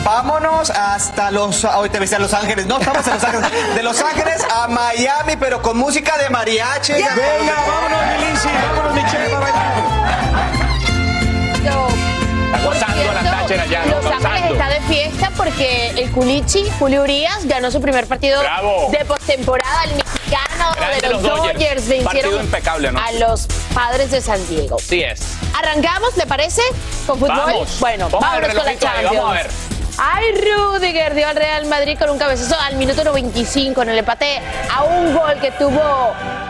[0.02, 1.64] Vámonos hasta los.
[1.64, 2.66] Hoy te ves a Los Ángeles.
[2.66, 3.74] No, estamos en Los Ángeles.
[3.74, 6.94] De Los Ángeles a Miami, pero con música de mariachi.
[6.94, 9.40] Venga, vámonos, mi Lindsay, vámonos, mi Chema,
[12.60, 13.12] Los Ángeles
[14.02, 14.52] Gozando.
[14.52, 18.88] está de fiesta porque el Culichi, Julio Urias, ganó su primer partido Bravo.
[18.90, 19.84] de postemporada.
[19.84, 21.54] El mexicano Grande de los, los Dodgers.
[21.58, 23.00] Dodgers Partido vencieron impecable, ¿no?
[23.00, 24.78] a los padres de San Diego.
[24.78, 25.22] Sí es.
[25.58, 26.62] ¿Arrancamos, le parece?
[27.06, 27.36] ¿Con fútbol?
[27.36, 27.80] Vamos.
[27.80, 29.16] Bueno, vámonos con la ahí, Champions.
[29.16, 29.50] vamos a ver.
[29.98, 34.40] Ay, Rudiger dio al Real Madrid con un cabezazo al minuto 95 en el empate
[34.74, 35.81] a un gol que tuvo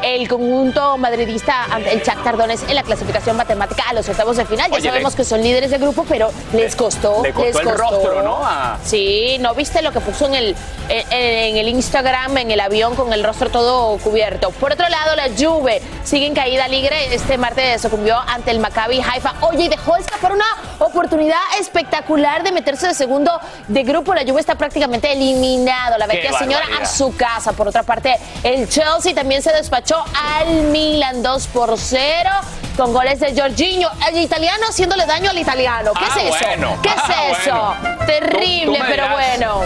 [0.02, 4.46] el conjunto madridista ante el Shakhtar Donetsk en la clasificación matemática a los octavos de
[4.46, 4.70] final.
[4.70, 7.22] Ya sabemos le- que son líderes de grupo, pero les costó.
[7.22, 8.38] le costó les el rostro, ¿no?
[8.46, 10.57] A- Sí, ¿no viste lo que puso en el,
[10.88, 14.50] en, en el Instagram, en el avión, con el rostro todo cubierto?
[14.52, 17.14] Por otro lado, la Juve sigue en caída libre.
[17.14, 19.35] Este martes sucumbió ante el Maccabi Haifa.
[19.42, 20.44] Oye, y dejó escapar una
[20.78, 23.31] oportunidad espectacular de meterse de segundo
[23.68, 24.14] de grupo.
[24.14, 25.98] La Juve está prácticamente eliminado.
[25.98, 27.52] La vecchia señora a su casa.
[27.52, 30.04] Por otra parte, el Chelsea también se despachó
[30.38, 32.30] al Milan 2 por 0
[32.76, 33.90] con goles de Jorginho.
[34.08, 35.92] El italiano haciéndole daño al italiano.
[35.92, 36.38] ¿Qué Ah, es eso?
[36.46, 36.78] bueno.
[36.82, 37.74] ¿Qué Ah, es eso?
[37.80, 38.06] bueno.
[38.06, 39.60] Terrible, Tú- tú me pero bueno.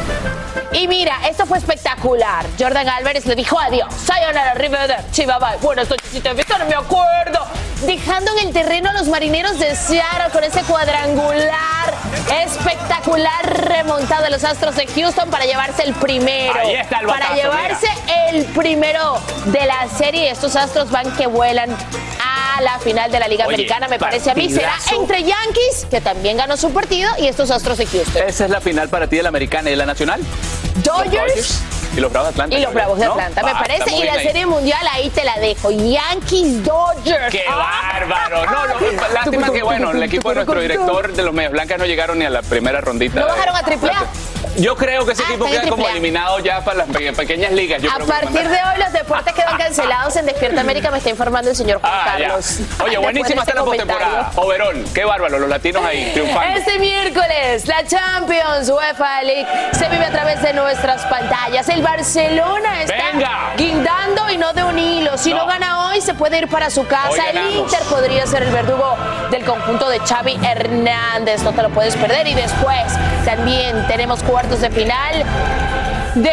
[0.72, 2.44] Y mira, esto fue espectacular.
[2.58, 3.92] Jordan Álvarez le dijo adiós.
[4.04, 5.56] Sayonara, arrivederci, bye bye.
[5.62, 7.46] Buenas noches, si te no me acuerdo.
[7.86, 11.85] Dejando en el terreno a los marineros de Seattle con ese cuadrangular
[12.42, 16.58] espectacular remontado de los Astros de Houston para llevarse el primero.
[16.58, 17.88] Ahí está el Para batazo, llevarse
[18.30, 20.30] el primero de la serie.
[20.30, 21.70] Estos Astros van que vuelan
[22.20, 24.50] a la final de la Liga Oye, Americana, me parece a mí.
[24.50, 28.22] Será entre Yankees, que también ganó su partido, y estos Astros de Houston.
[28.26, 30.20] Esa es la final para ti de la americana y de la nacional.
[30.82, 31.60] Dodgers
[31.96, 32.56] y los Bravos de Atlanta.
[32.58, 33.12] y los Bravos de ¿no?
[33.12, 33.94] Atlanta, me Ah, parece.
[33.94, 34.26] Y la ahí.
[34.26, 35.70] serie mundial ahí te la dejo.
[35.70, 37.30] Yankees Dodgers.
[37.32, 37.92] ¡Qué Ah.
[37.98, 38.44] bárbaro!
[38.44, 41.86] No, no, lástima que, bueno, el equipo de nuestro director de los Medias Blancas no
[41.86, 43.20] llegaron ni a la primera rondita.
[43.20, 44.04] ¿No bajaron a triple A?
[44.58, 47.82] Yo creo que ese Ah, equipo queda como eliminado ya para las pe- pequeñas ligas.
[47.82, 51.10] Yo A creo partir de hoy los deportes quedan cancelados en Despierta América, me está
[51.10, 52.28] informando el señor Juan Ah, ya.
[52.28, 52.58] Carlos.
[52.84, 54.30] Oye, buenísima está la postemporada.
[54.36, 56.58] Overall, qué bárbaro, los latinos ahí triunfando.
[56.58, 61.68] Este miércoles, la Champions UEFA League se vive a través de nuestras pantallas.
[61.68, 63.52] El Barcelona está ¡Venga!
[63.56, 65.16] guindando y no de un hilo.
[65.18, 65.46] Si no, No.
[65.46, 67.30] gana hoy, se puede ir para su casa.
[67.30, 67.56] El.
[67.56, 68.96] Inter podría ser el verdugo
[69.30, 71.42] del conjunto de Xavi Hernández.
[71.42, 72.26] No te lo puedes perder.
[72.26, 72.82] Y después
[73.24, 75.24] también tenemos cuartos de final
[76.14, 76.32] de...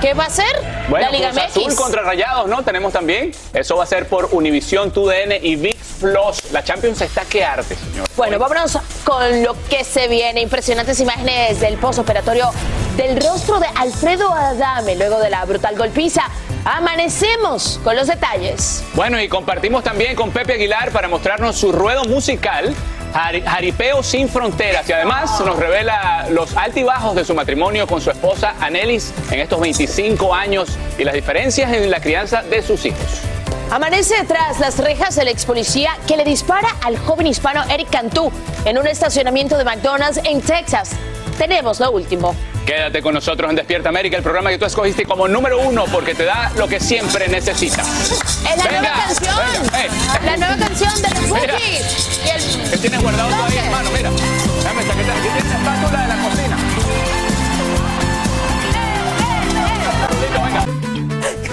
[0.00, 0.46] ¿Qué va a ser?
[0.88, 1.74] Bueno, la Liga Cruz Azul MX.
[1.76, 2.62] contra Rayados, ¿no?
[2.64, 3.32] Tenemos también.
[3.52, 6.52] Eso va a ser por Univisión, TUDN y VIX Plus.
[6.52, 8.08] La Champions está que arte, señor.
[8.16, 10.40] Bueno, vámonos con lo que se viene.
[10.40, 12.50] Impresionantes imágenes del postoperatorio
[12.96, 16.22] del rostro de Alfredo Adame luego de la brutal golpiza.
[16.64, 18.82] Amanecemos con los detalles.
[18.94, 22.74] Bueno, y compartimos también con Pepe Aguilar para mostrarnos su ruedo musical,
[23.12, 24.88] Jaripeo sin Fronteras.
[24.88, 29.60] Y además nos revela los altibajos de su matrimonio con su esposa Anelis en estos
[29.60, 33.22] 25 años y las diferencias en la crianza de sus hijos.
[33.70, 38.30] Amanece tras las rejas el ex policía que le dispara al joven hispano Eric Cantú
[38.66, 40.90] en un estacionamiento de McDonald's en Texas.
[41.38, 42.36] Tenemos lo último.
[42.66, 46.14] Quédate con nosotros en Despierta América, el programa que tú escogiste como número uno porque
[46.14, 48.31] te da lo que siempre necesitas.
[48.52, 49.36] Es la nueva canción.
[49.54, 49.88] venga, eh.
[50.24, 51.28] La nueva canción de los.
[51.28, 52.20] Bookies.
[52.24, 53.90] Y el- ¿Qué tienes guardado tú ahí, hermano?
[53.90, 54.10] Mira.
[54.10, 55.10] Déjame sacar.
[55.10, 56.56] Aquí tienes la espátula de la cocina.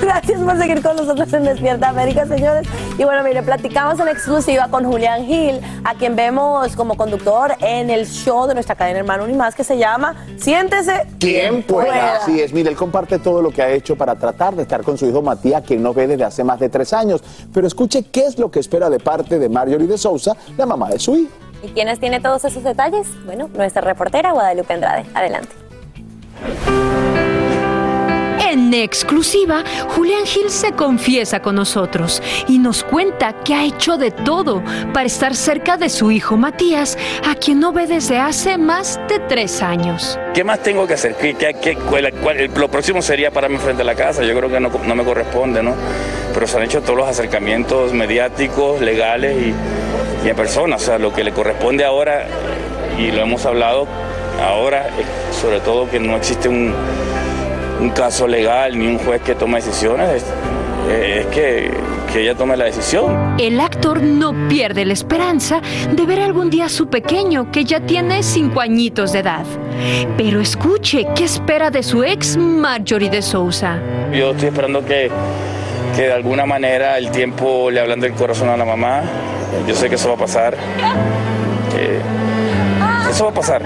[0.09, 2.67] Gracias por seguir con nosotros en Despierta América, señores.
[2.97, 7.91] Y bueno, mire, platicamos en exclusiva con Julián Gil, a quien vemos como conductor en
[7.91, 12.15] el show de nuestra cadena Hermano Unimás, que se llama Siéntese Quien pueda.
[12.15, 14.97] Así es, mire, él comparte todo lo que ha hecho para tratar de estar con
[14.97, 17.21] su hijo Matías, quien no ve desde hace más de tres años.
[17.53, 20.89] Pero escuche qué es lo que espera de parte de Marjorie de Sousa, la mamá
[20.89, 21.31] de su hijo.
[21.61, 23.07] ¿Y quiénes tiene todos esos detalles?
[23.25, 25.05] Bueno, nuestra reportera Guadalupe Andrade.
[25.13, 25.53] Adelante.
[28.69, 29.63] En exclusiva,
[29.95, 34.61] Julián Gil se confiesa con nosotros y nos cuenta que ha hecho de todo
[34.93, 36.95] para estar cerca de su hijo Matías,
[37.27, 40.19] a quien no ve desde hace más de tres años.
[40.35, 41.15] ¿Qué más tengo que hacer?
[41.15, 44.21] ¿Qué, qué- qué- lo próximo sería pararme frente a la casa.
[44.23, 45.73] Yo creo que no, me corresponde, ¿no?
[46.35, 50.75] Pero se han hecho todos los acercamientos mediáticos, legales y, y en persona.
[50.75, 52.27] O sea, lo que le corresponde ahora,
[52.99, 53.87] y lo hemos hablado
[54.47, 54.91] ahora,
[55.41, 56.71] sobre todo que no existe un,
[57.79, 60.25] un caso legal ni un juez que tome decisiones, es,
[60.91, 61.71] es que,
[62.11, 63.35] que ella tome la decisión.
[63.39, 67.79] El actor no pierde la esperanza de ver algún día a su pequeño, que ya
[67.79, 69.45] tiene cinco añitos de edad.
[70.17, 73.79] Pero escuche qué espera de su ex Marjorie de Sousa.
[74.11, 75.09] Yo estoy esperando que,
[75.95, 79.03] que de alguna manera el tiempo le hablando el corazón a la mamá.
[79.67, 80.57] Yo sé que eso va a pasar.
[83.09, 83.61] Eso va a pasar.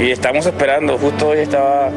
[0.00, 0.98] Y estamos esperando.
[0.98, 1.90] Justo hoy estaba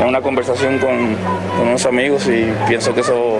[0.00, 1.16] en una conversación con,
[1.56, 3.38] con unos amigos y pienso que eso,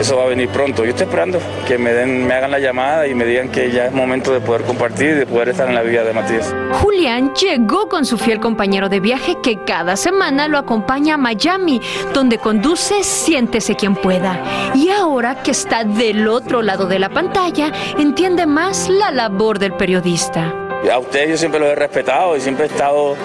[0.00, 0.84] eso va a venir pronto.
[0.84, 3.86] Yo estoy esperando que me, den, me hagan la llamada y me digan que ya
[3.86, 6.54] es momento de poder compartir y de poder estar en la vida de Matías.
[6.72, 11.80] Julián llegó con su fiel compañero de viaje que cada semana lo acompaña a Miami,
[12.12, 14.42] donde conduce Siéntese quien pueda.
[14.74, 19.72] Y ahora que está del otro lado de la pantalla, entiende más la labor del
[19.72, 20.67] periodista.
[20.92, 23.16] A ustedes yo siempre los he respetado y siempre he estado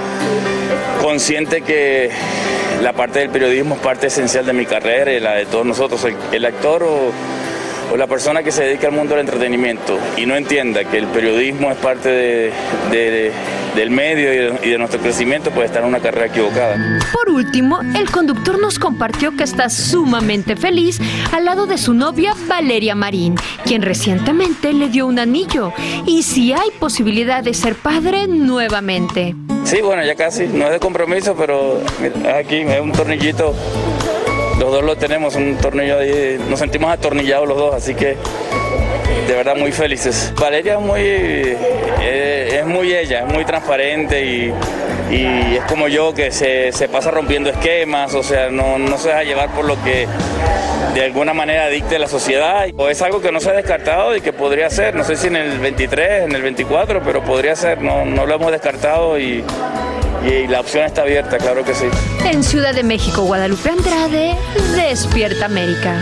[1.01, 2.09] consciente que
[2.81, 6.03] la parte del periodismo es parte esencial de mi carrera y la de todos nosotros.
[6.03, 7.11] El, el actor o,
[7.91, 11.07] o la persona que se dedica al mundo del entretenimiento y no entienda que el
[11.07, 12.53] periodismo es parte de-
[12.91, 13.31] de-
[13.75, 16.99] del medio y de, y de nuestro crecimiento puede estar en una carrera equivocada.
[17.11, 20.99] Por último, el conductor nos compartió que está sumamente feliz
[21.31, 25.73] al lado de su novia Valeria Marín, quien recientemente le dio un anillo,
[26.05, 29.35] y si hay posibilidad de ser padre nuevamente.
[29.63, 31.79] Sí, bueno, ya casi, no es de compromiso, pero
[32.37, 33.55] aquí es un tornillito,
[34.63, 38.15] los dos lo tenemos, un tornillo ahí, nos sentimos atornillados los dos, así que
[39.27, 40.33] de verdad muy felices.
[40.39, 44.53] Valeria es muy, eh, es muy ella, es muy transparente y,
[45.11, 49.23] es como yo que se, se pasa rompiendo esquemas, o sea, no, no se deja
[49.23, 50.07] llevar por lo que
[50.95, 52.65] de alguna manera dicte la sociedad.
[52.77, 55.27] O es algo que no se ha descartado y que podría ser, no sé si
[55.27, 59.43] en el 23, en el 24, pero podría ser, no, no lo hemos descartado y,
[60.25, 61.85] y la opción está abierta, claro que sí.
[62.25, 64.35] En Ciudad de México, Guadalupe Andrade,
[64.75, 65.95] Despierta América.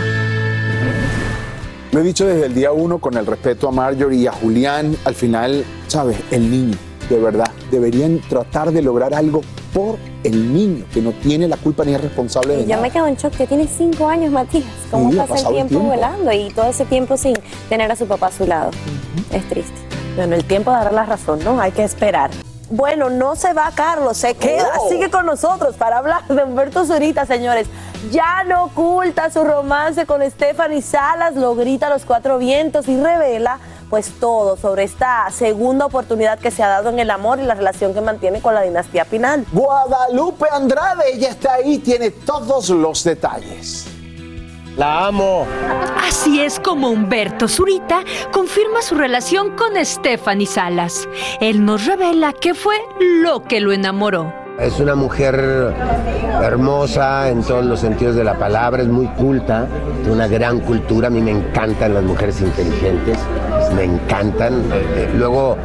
[1.90, 4.96] Lo he dicho desde el día uno con el respeto a Marjorie y a Julián.
[5.04, 6.16] Al final, ¿sabes?
[6.30, 6.76] El niño,
[7.10, 9.42] de verdad, deberían tratar de lograr algo
[9.74, 12.82] por el niño, que no tiene la culpa ni es responsable de Y yo nada.
[12.82, 14.64] me quedo en shock que tiene cinco años, Matías.
[14.90, 15.88] ¿Cómo Sí, pasa el pasado el tiempo, tiempo.
[15.94, 16.32] volando?
[16.32, 17.34] Y todo ese tiempo sin
[17.68, 18.70] tener a su papá a su lado.
[19.32, 19.72] Es triste.
[20.16, 21.60] Bueno, el tiempo dará la razón, ¿no?
[21.60, 22.30] Hay que esperar.
[22.74, 24.88] Bueno, no se va Carlos, se queda, Oh.
[24.88, 27.66] sigue con nosotros para hablar de Humberto Zurita, señores.
[28.10, 32.98] Ya no oculta su romance con Stephanie Salas, lo grita a los cuatro vientos y
[32.98, 33.58] revela
[33.90, 37.54] pues todo sobre esta segunda oportunidad que se ha dado en el amor y la
[37.54, 39.44] relación que mantiene con la dinastía Pinal.
[39.52, 43.84] Guadalupe Andrade, ella está ahí, tiene todos los detalles.
[44.76, 45.46] La amo.
[46.02, 48.02] Así es como Humberto Zurita
[48.32, 51.08] confirma su relación con Stephanie Salas.
[51.40, 52.76] Él nos revela qué fue
[53.22, 54.32] lo que lo enamoró.
[54.58, 55.74] Es una mujer
[56.42, 59.66] hermosa en todos los sentidos de la palabra, es muy culta,
[60.04, 61.08] de una gran cultura.
[61.08, 63.18] A mí me encantan las mujeres inteligentes,
[63.74, 64.64] me encantan.
[64.72, 65.56] Eh, Luego,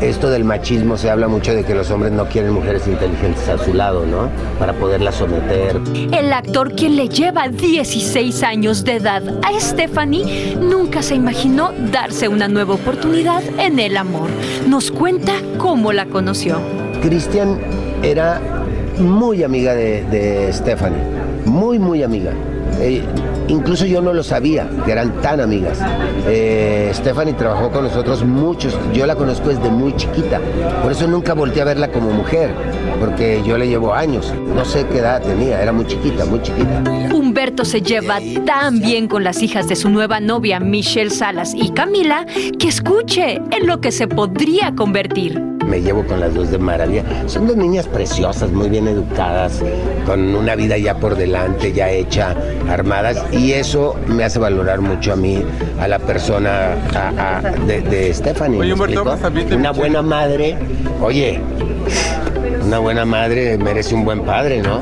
[0.00, 3.48] eh, esto del machismo se habla mucho de que los hombres no quieren mujeres inteligentes
[3.48, 4.28] a su lado, ¿no?
[4.58, 5.80] Para poderlas someter.
[6.12, 12.28] El actor quien le lleva 16 años de edad a Stephanie nunca se imaginó darse
[12.28, 14.28] una nueva oportunidad en el amor.
[14.68, 16.58] Nos cuenta cómo la conoció.
[17.02, 17.58] Cristian
[18.02, 18.40] era
[18.98, 20.98] muy amiga de, de Stephanie,
[21.44, 22.32] muy, muy amiga.
[22.80, 23.02] Eh,
[23.48, 25.78] incluso yo no lo sabía, que eran tan amigas.
[26.26, 30.40] Eh, Stephanie trabajó con nosotros muchos, yo la conozco desde muy chiquita,
[30.82, 32.50] por eso nunca volteé a verla como mujer,
[32.98, 36.82] porque yo le llevo años, no sé qué edad tenía, era muy chiquita, muy chiquita.
[37.12, 41.70] Humberto se lleva tan bien con las hijas de su nueva novia Michelle Salas y
[41.70, 42.26] Camila
[42.58, 45.53] que escuche en lo que se podría convertir.
[45.74, 47.02] Me llevo con las dos de maravilla.
[47.26, 49.60] Son dos niñas preciosas, muy bien educadas,
[50.06, 52.32] con una vida ya por delante, ya hecha,
[52.70, 55.42] armadas, y eso me hace valorar mucho a mí,
[55.80, 58.60] a la persona a- a- de, de Stephanie.
[59.56, 60.56] Una buena madre,
[61.02, 61.40] oye,
[62.64, 64.78] una buena madre merece un buen padre, ¿no?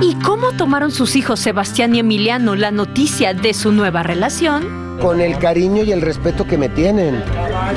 [0.00, 4.79] ¿Y cómo tomaron sus hijos Sebastián y Emiliano la noticia de su nueva relación?
[5.00, 7.22] Con el cariño y el respeto que me tienen.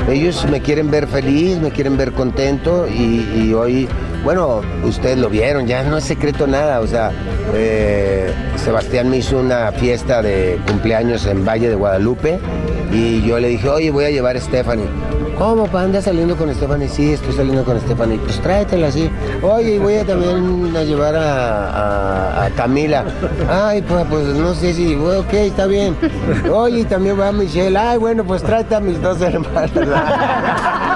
[0.08, 3.88] Ellos me quieren ver feliz, me quieren ver contento y, hoy,
[4.24, 6.80] bueno, ustedes lo vieron, ya no es secreto nada.
[6.80, 7.12] O sea,
[7.52, 12.38] eh, Sebastián me hizo una fiesta de cumpleaños en Valle de Guadalupe
[12.90, 14.88] y yo le dije, oye, voy a llevar a Stephanie.
[15.36, 15.82] ¿Cómo, pa?
[15.82, 16.88] ¿Andas saliendo con Stephanie?
[16.88, 18.18] Sí, estoy saliendo con Stephanie.
[18.18, 19.10] Pues tráetela así.
[19.42, 23.04] Oye, voy a también a llevar a, Camila.
[23.50, 25.96] Ay, pues, pues no sé si, ok, está bien.
[26.52, 27.76] Oye, también va Michelle.
[27.76, 29.70] Ay, bueno, pues tráete a mis dos hermanas.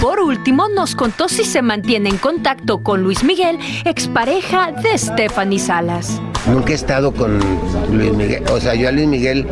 [0.00, 5.58] Por último, nos contó si se mantiene en contacto con Luis Miguel, expareja de Stephanie
[5.58, 6.22] Salas.
[6.46, 7.40] Nunca he estado con
[7.90, 8.44] Luis Miguel.
[8.52, 9.48] O sea, yo a Luis Miguel,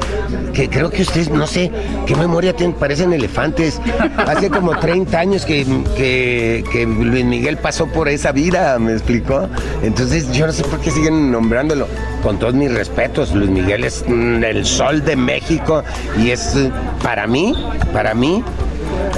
[0.55, 1.73] que creo que ustedes, no sé,
[2.07, 3.81] qué memoria tienen, parecen elefantes.
[4.19, 5.67] Hace como 30 años que,
[5.97, 9.49] que, que Luis Miguel pasó por esa vida, ¿me explicó?
[9.83, 11.89] Entonces yo no sé por qué siguen nombrándolo.
[12.23, 15.83] Con todos mis respetos, Luis Miguel es mm, el sol de México
[16.17, 16.71] y es eh,
[17.03, 17.53] para mí,
[17.93, 18.45] para mí,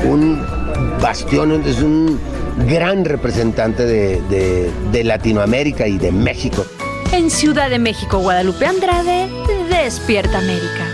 [0.05, 0.58] un
[1.01, 2.19] bastión, es un
[2.67, 6.65] gran representante de, de- de Latinoamérica y de México.
[7.13, 9.29] En Ciudad de México, Guadalupe Andrade,
[9.71, 10.85] Despierta América.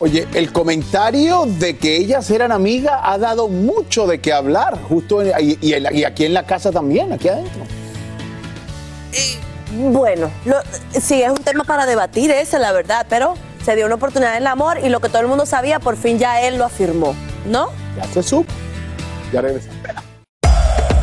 [0.00, 5.22] Oye, el comentario de que ellas eran amigas ha dado mucho de qué hablar, justo
[5.22, 7.62] en- y, y en la- y aquí en la casa también, aquí adentro.
[9.72, 10.56] Bueno, lo-
[11.00, 13.34] sí, es un tema para debatir ese, la verdad, pero
[13.68, 15.98] se dio una oportunidad en el amor y lo que todo el mundo sabía, por
[15.98, 17.14] fin ya él lo afirmó,
[17.44, 17.68] ¿no?
[17.98, 18.50] Ya se supo.
[19.30, 19.76] Ya regresamos.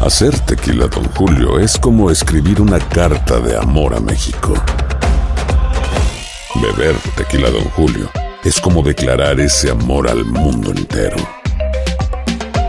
[0.02, 4.56] Hacer tequila, Don Julio, es como escribir una carta de amor a México.
[6.56, 8.10] Beber tequila, Don Julio,
[8.44, 11.18] es como declarar ese amor al mundo entero.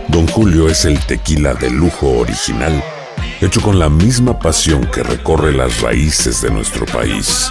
[0.09, 2.85] Don Julio es el tequila de lujo original,
[3.41, 7.51] hecho con la misma pasión que recorre las raíces de nuestro país.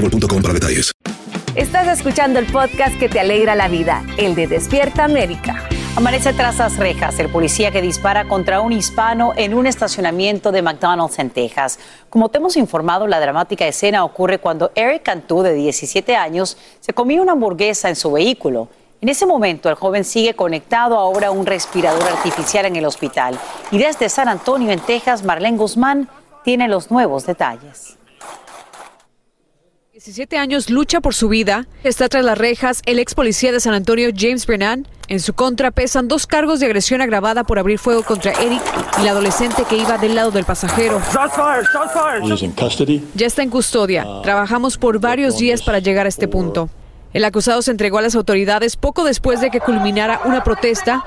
[0.00, 0.92] boostmobile.com para detalles.
[1.54, 5.68] Estás escuchando el podcast que te alegra la vida, el de Despierta América.
[5.96, 10.62] Amanece tras las rejas el policía que dispara contra un hispano en un estacionamiento de
[10.62, 11.80] McDonald's en Texas.
[12.08, 16.92] Como te hemos informado, la dramática escena ocurre cuando Eric Cantú, de 17 años, se
[16.92, 18.68] comía una hamburguesa en su vehículo.
[19.00, 23.36] En ese momento, el joven sigue conectado ahora a un respirador artificial en el hospital.
[23.72, 26.08] Y desde San Antonio, en Texas, Marlene Guzmán
[26.44, 27.98] tiene los nuevos detalles.
[29.98, 31.66] 17 años lucha por su vida.
[31.82, 34.86] Está tras las rejas el ex policía de San Antonio, James Brennan.
[35.08, 38.62] En su contra pesan dos cargos de agresión agravada por abrir fuego contra Eric
[39.00, 41.02] y la adolescente que iba del lado del pasajero.
[43.16, 44.06] Ya está en custodia.
[44.22, 46.70] Trabajamos por varios días para llegar a este punto.
[47.12, 51.02] El acusado se entregó a las autoridades poco después de que culminara una protesta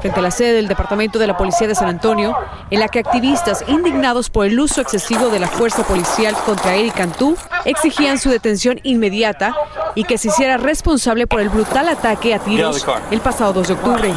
[0.00, 2.36] frente a la sede del Departamento de la Policía de San Antonio,
[2.70, 6.94] en la que activistas indignados por el uso excesivo de la fuerza policial contra Eric
[6.94, 9.54] Cantú exigían su detención inmediata
[9.94, 13.74] y que se hiciera responsable por el brutal ataque a tiros el pasado 2 de
[13.74, 14.14] octubre.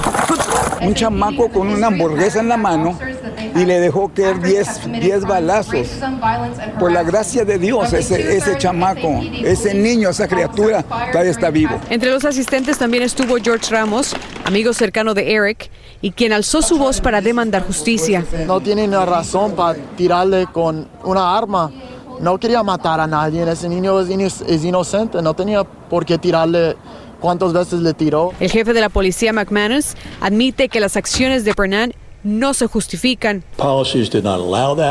[0.81, 2.97] un chamaco con una hamburguesa en la mano
[3.55, 5.87] y le dejó caer 10, 10 balazos.
[6.79, 11.79] Por la gracia de Dios, ese, ese chamaco, ese niño, esa criatura, todavía está vivo.
[11.89, 15.69] Entre los asistentes también estuvo George Ramos, amigo cercano de Eric,
[16.01, 18.23] y quien alzó su voz para demandar justicia.
[18.47, 21.71] No tiene ni razón para tirarle con una arma.
[22.19, 23.43] No quería matar a nadie.
[23.49, 25.21] Ese niño es, ino- es inocente.
[25.21, 26.75] No tenía por qué tirarle
[27.19, 28.31] cuántas veces le tiró.
[28.39, 31.93] El jefe de la policía, McManus, admite que las acciones de Brennan
[32.23, 33.43] no se justifican.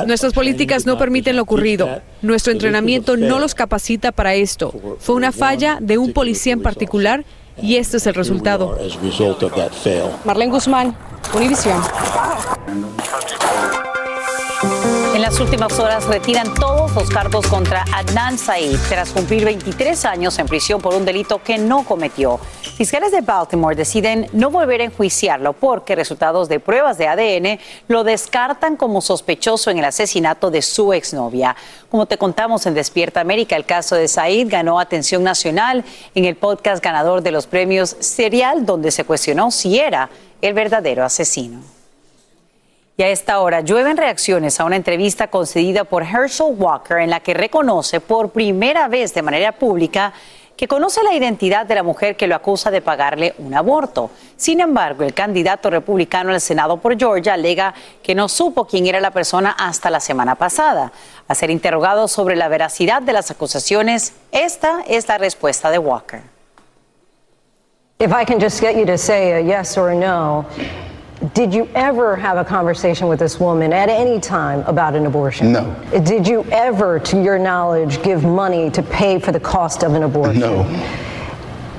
[0.07, 1.89] Nuestras políticas no permiten lo ocurrido.
[2.23, 4.73] Nuestro entrenamiento no los capacita para esto.
[4.99, 7.25] Fue una falla de un policía en particular
[7.63, 8.77] y este es el resultado.
[10.25, 10.97] Marlene Guzmán,
[11.35, 11.81] Univisión.
[15.13, 20.39] En las últimas horas retiran todos los cargos contra Adnan Said tras cumplir 23 años
[20.39, 22.39] en prisión por un delito que no cometió.
[22.77, 27.59] Fiscales de Baltimore deciden no volver a enjuiciarlo porque resultados de pruebas de ADN
[27.89, 31.57] lo descartan como sospechoso en el asesinato de su exnovia.
[31.91, 35.85] Como te contamos en Despierta América, el caso de Said ganó atención nacional
[36.15, 40.09] en el podcast ganador de los premios Serial, donde se cuestionó si era
[40.41, 41.80] el verdadero asesino.
[43.01, 47.21] Y a esta hora llueven reacciones a una entrevista concedida por Herschel Walker en la
[47.21, 50.13] que reconoce por primera vez de manera pública
[50.55, 54.11] que conoce la identidad de la mujer que lo acusa de pagarle un aborto.
[54.37, 57.73] Sin embargo, el candidato republicano al Senado por Georgia alega
[58.03, 60.93] que no supo quién era la persona hasta la semana pasada.
[61.27, 66.21] A ser interrogado sobre la veracidad de las acusaciones, esta es la respuesta de Walker.
[69.99, 70.45] No,
[71.35, 75.53] Did you ever have a conversation with this woman at any time about an abortion?
[75.53, 75.77] No.
[76.03, 80.03] Did you ever, to your knowledge, give money to pay for the cost of an
[80.03, 80.41] abortion?
[80.41, 80.65] No.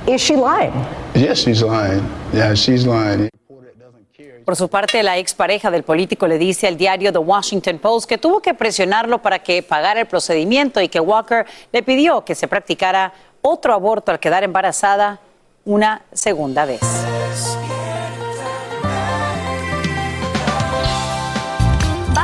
[0.06, 0.72] Is she lying?
[1.16, 2.06] Yes, she's lying.
[2.32, 3.30] Yeah, she's lying.
[4.44, 8.18] Por su parte, la expareja del político le dice al diario The Washington Post que
[8.18, 12.46] tuvo que presionarlo para que pagara el procedimiento y que Walker le pidió que se
[12.46, 15.18] practicara otro aborto al quedar embarazada
[15.64, 16.80] una segunda vez.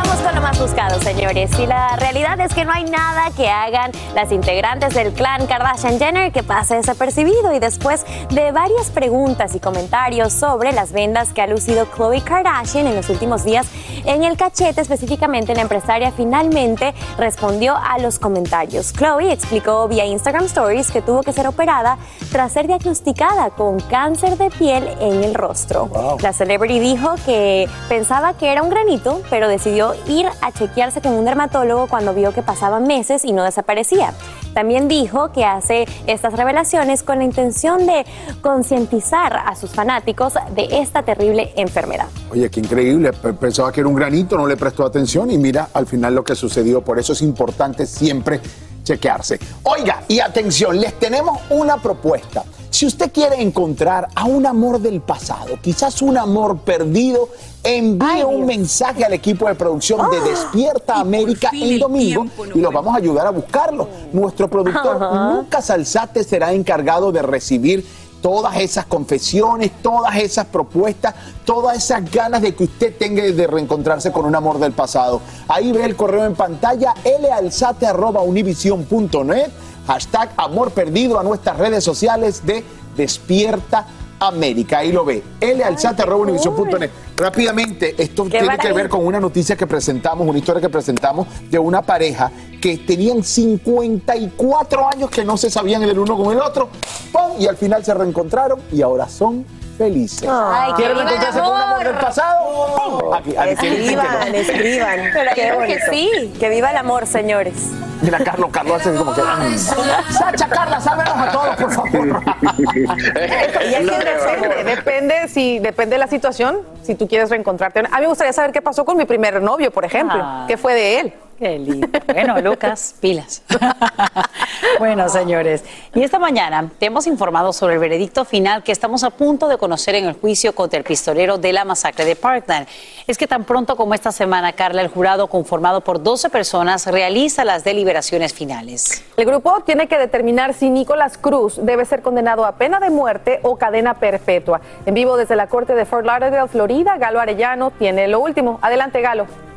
[0.09, 1.50] Vamos con lo más buscado, señores.
[1.59, 5.98] Y la realidad es que no hay nada que hagan las integrantes del clan Kardashian
[5.98, 7.52] Jenner que pase desapercibido.
[7.52, 12.86] Y después de varias preguntas y comentarios sobre las vendas que ha lucido Khloe Kardashian
[12.86, 13.66] en los últimos días
[14.06, 18.94] en el cachete, específicamente la empresaria finalmente respondió a los comentarios.
[18.94, 21.98] Khloe explicó vía Instagram Stories que tuvo que ser operada
[22.32, 25.90] tras ser diagnosticada con cáncer de piel en el rostro.
[26.22, 31.12] La celebrity dijo que pensaba que era un granito, pero decidió ir a chequearse con
[31.12, 34.12] un dermatólogo cuando vio que pasaban meses y no desaparecía.
[34.55, 38.05] También dijo que hace estas revelaciones con la intención de
[38.40, 42.07] concientizar a sus fanáticos de esta terrible enfermedad.
[42.30, 43.12] Oye, qué increíble.
[43.12, 46.34] Pensaba que era un granito, no le prestó atención y mira al final lo que
[46.34, 46.82] sucedió.
[46.82, 48.40] Por eso es importante siempre
[48.82, 49.38] chequearse.
[49.64, 52.44] Oiga, y atención, les tenemos una propuesta.
[52.70, 57.28] Si usted quiere encontrar a un amor del pasado, quizás un amor perdido,
[57.62, 62.94] envíe un mensaje al equipo de producción de Despierta América el domingo y los vamos
[62.94, 63.88] a ayudar a buscarlo.
[64.12, 65.34] Nuestro productor Ajá.
[65.34, 67.84] Lucas Alzate será encargado de recibir
[68.20, 71.14] todas esas confesiones, todas esas propuestas,
[71.44, 75.20] todas esas ganas de que usted tenga de reencontrarse con un amor del pasado.
[75.46, 79.50] Ahí ve el correo en pantalla, lalzate.univision.net,
[79.89, 82.62] hashtag amor perdido a nuestras redes sociales de
[82.95, 83.86] Despierta
[84.20, 84.80] América.
[84.80, 86.91] Ahí lo ve, lalzate.univision.net.
[87.16, 91.26] Rápidamente, esto Qué tiene que ver con una noticia que presentamos, una historia que presentamos
[91.51, 92.30] de una pareja
[92.61, 96.68] que tenían 54 años que no se sabían el uno con el otro,
[97.11, 97.41] ¡pum!
[97.41, 99.47] y al final se reencontraron y ahora son
[99.78, 100.28] felices.
[100.30, 102.76] Ay, ¿Quieren qué reencontrarse con un amor del pasado?
[102.76, 103.14] ¡Pum!
[103.14, 104.36] Aquí, aquí, aquí, Escriban, aquí.
[104.36, 105.00] escriban.
[105.14, 107.54] Pero Qué que sí, que viva el amor, señores.
[108.00, 109.22] Mira, Carlos, Carlos hace como que.
[109.58, 112.22] Sacha, Carla, sábenos a todos, por favor.
[112.68, 117.80] Y es que depende, depende, si, depende de la situación, si tú quieres reencontrarte.
[117.80, 120.20] A mí me gustaría saber qué pasó con mi primer novio, por ejemplo.
[120.22, 120.44] Ah.
[120.46, 121.14] ¿Qué fue de él?
[121.38, 121.88] Qué lindo.
[122.06, 123.42] Bueno, Lucas, pilas.
[124.78, 125.64] bueno, señores,
[125.94, 129.58] y esta mañana te hemos informado sobre el veredicto final que estamos a punto de
[129.58, 132.66] conocer en el juicio contra el pistolero de la masacre de Parkland.
[133.06, 137.44] Es que tan pronto como esta semana, Carla, el jurado conformado por 12 personas realiza
[137.44, 139.04] las deliberaciones finales.
[139.16, 143.40] El grupo tiene que determinar si Nicolás Cruz debe ser condenado a pena de muerte
[143.42, 144.60] o cadena perpetua.
[144.86, 148.58] En vivo desde la corte de Fort Lauderdale, Florida, Galo Arellano tiene lo último.
[148.62, 149.47] Adelante, Galo.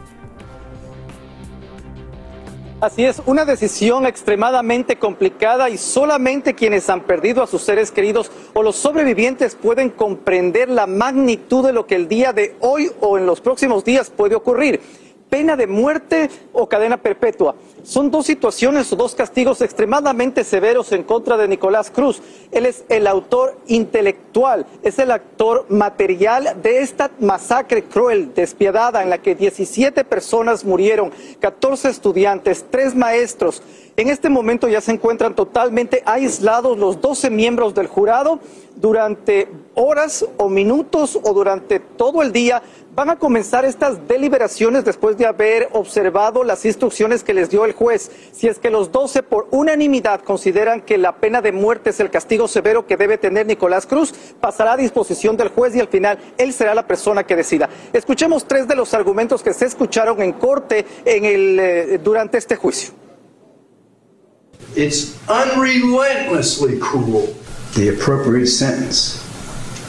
[2.82, 8.32] Así es, una decisión extremadamente complicada y solamente quienes han perdido a sus seres queridos
[8.56, 13.20] o los sobrevivientes pueden comprender la magnitud de lo que el día de hoy o
[13.20, 14.82] en los próximos días puede ocurrir.
[15.32, 17.56] Pena de muerte o cadena perpetua.
[17.84, 22.22] Son dos situaciones o dos castigos extremadamente severos en contra de Nicolás Cruz.
[22.52, 29.10] Él es el autor intelectual, es el actor material de esta masacre cruel, despiadada, en
[29.10, 33.64] la que 17 personas murieron, 14 estudiantes, 3 maestros.
[33.96, 38.42] En este momento ya se encuentran totalmente aislados los 12 miembros del jurado
[38.82, 42.62] durante horas o minutos o durante todo el día.
[42.94, 47.72] Van a comenzar estas deliberaciones después de haber observado las instrucciones que les dio el
[47.72, 48.12] juez.
[48.34, 52.10] Si es que los 12 por unanimidad consideran que la pena de muerte es el
[52.10, 56.18] castigo severo que debe tener Nicolás Cruz, pasará a disposición del juez y al final
[56.38, 57.70] él será la persona que decida.
[57.94, 62.94] Escuchemos tres de los argumentos que se escucharon en corte eh, durante este juicio.
[66.80, 67.51] Cruel.
[67.74, 69.24] The appropriate sentence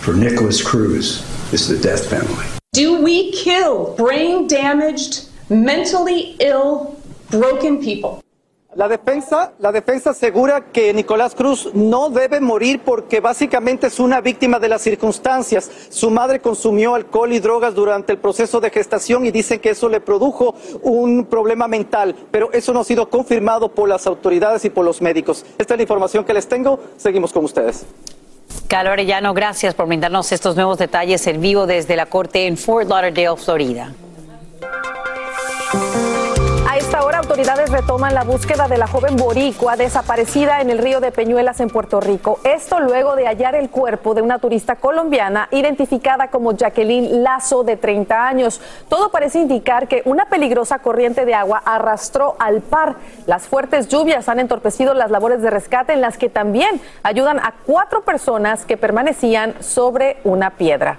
[0.02, 1.20] for Nicholas Cruz
[1.52, 2.48] is the death penalty.
[2.72, 6.96] Do we kill brain damaged, mentally ill,
[7.30, 8.22] broken people?
[8.74, 14.22] La defensa, la defensa asegura que Nicolás Cruz no debe morir porque básicamente es una
[14.22, 15.70] víctima de las circunstancias.
[15.90, 19.90] Su madre consumió alcohol y drogas durante el proceso de gestación y dicen que eso
[19.90, 24.70] le produjo un problema mental, pero eso no ha sido confirmado por las autoridades y
[24.70, 25.44] por los médicos.
[25.58, 26.80] Esta es la información que les tengo.
[26.96, 27.84] Seguimos con ustedes.
[28.70, 32.88] Galo Arellano, gracias por brindarnos estos nuevos detalles en vivo desde la corte en Fort
[32.88, 33.92] Lauderdale, Florida.
[36.93, 41.11] Esta hora, autoridades retoman la búsqueda de la joven boricua desaparecida en el río de
[41.11, 42.38] Peñuelas en Puerto Rico.
[42.45, 47.78] Esto luego de hallar el cuerpo de una turista colombiana identificada como Jacqueline Lazo, de
[47.78, 48.61] 30 años.
[48.90, 52.97] Todo parece indicar que una peligrosa corriente de agua arrastró al par.
[53.24, 57.55] Las fuertes lluvias han entorpecido las labores de rescate en las que también ayudan a
[57.64, 60.99] cuatro personas que permanecían sobre una piedra.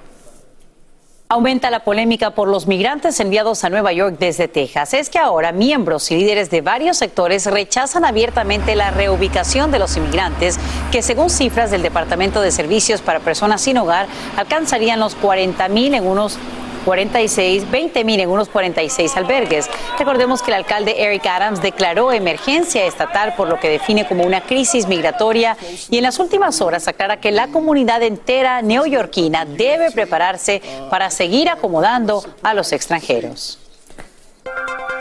[1.33, 4.93] Aumenta la polémica por los migrantes enviados a Nueva York desde Texas.
[4.93, 9.97] Es que ahora miembros y líderes de varios sectores rechazan abiertamente la reubicación de los
[9.97, 10.59] inmigrantes,
[10.91, 14.05] que según cifras del Departamento de Servicios para Personas sin Hogar
[14.37, 16.37] alcanzarían los 40 mil en unos
[16.83, 19.69] 46, 20 mil en unos 46 albergues.
[19.97, 24.41] Recordemos que el alcalde Eric Adams declaró emergencia estatal por lo que define como una
[24.41, 25.57] crisis migratoria
[25.89, 31.49] y en las últimas horas aclara que la comunidad entera neoyorquina debe prepararse para seguir
[31.49, 33.59] acomodando a los extranjeros.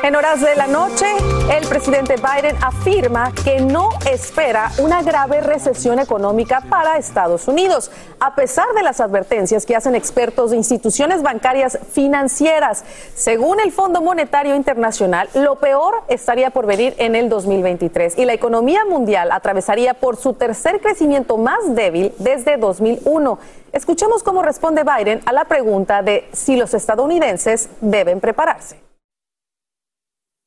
[0.03, 1.07] En horas de la noche,
[1.57, 8.35] el presidente Biden afirma que no espera una grave recesión económica para Estados Unidos, a
[8.35, 12.85] pesar de las advertencias que hacen expertos de instituciones bancarias financieras.
[13.15, 18.33] Según el Fondo Monetario Internacional, lo peor estaría por venir en el 2023 y la
[18.33, 23.39] economía mundial atravesaría por su tercer crecimiento más débil desde 2001.
[23.73, 28.92] Escuchemos cómo responde Biden a la pregunta de si los estadounidenses deben prepararse.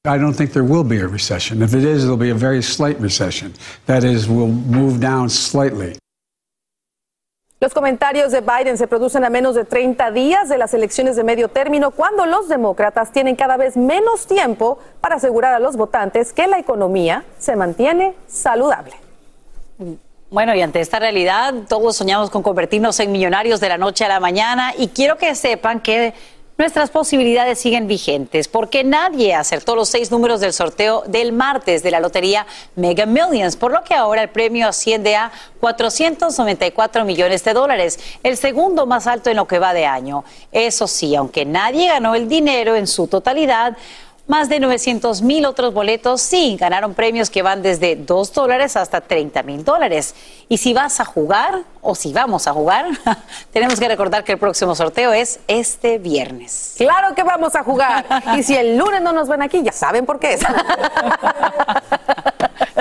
[0.05, 1.61] I don't think there will be a recession.
[1.61, 3.53] If it is, it'll be a very slight recession.
[3.87, 5.97] That is, we'll move down slightly.
[7.61, 11.23] Los comentarios de Biden se producen a menos de 30 días de las elecciones de
[11.23, 16.33] medio término, cuando los demócratas tienen cada vez menos tiempo para asegurar a los votantes
[16.33, 18.93] que la economía se mantiene saludable.
[20.29, 24.09] Bueno, y ante esta realidad, todos soñamos con convertirnos en millonarios de la noche a
[24.09, 26.13] la mañana y quiero que sepan que
[26.57, 31.91] Nuestras posibilidades siguen vigentes porque nadie acertó los seis números del sorteo del martes de
[31.91, 32.47] la lotería
[32.77, 38.37] Mega Millions, por lo que ahora el premio asciende a 494 millones de dólares, el
[38.37, 40.23] segundo más alto en lo que va de año.
[40.53, 43.75] Eso sí, aunque nadie ganó el dinero en su totalidad,
[44.27, 49.01] más de 900 mil otros boletos sí ganaron premios que van desde 2 dólares hasta
[49.01, 50.15] 30 mil dólares.
[50.49, 52.85] Y si vas a jugar, o si vamos a jugar,
[53.53, 56.73] tenemos que recordar que el próximo sorteo es este viernes.
[56.77, 58.05] Claro que vamos a jugar.
[58.35, 60.41] Y si el lunes no nos ven aquí, ya saben por qué es.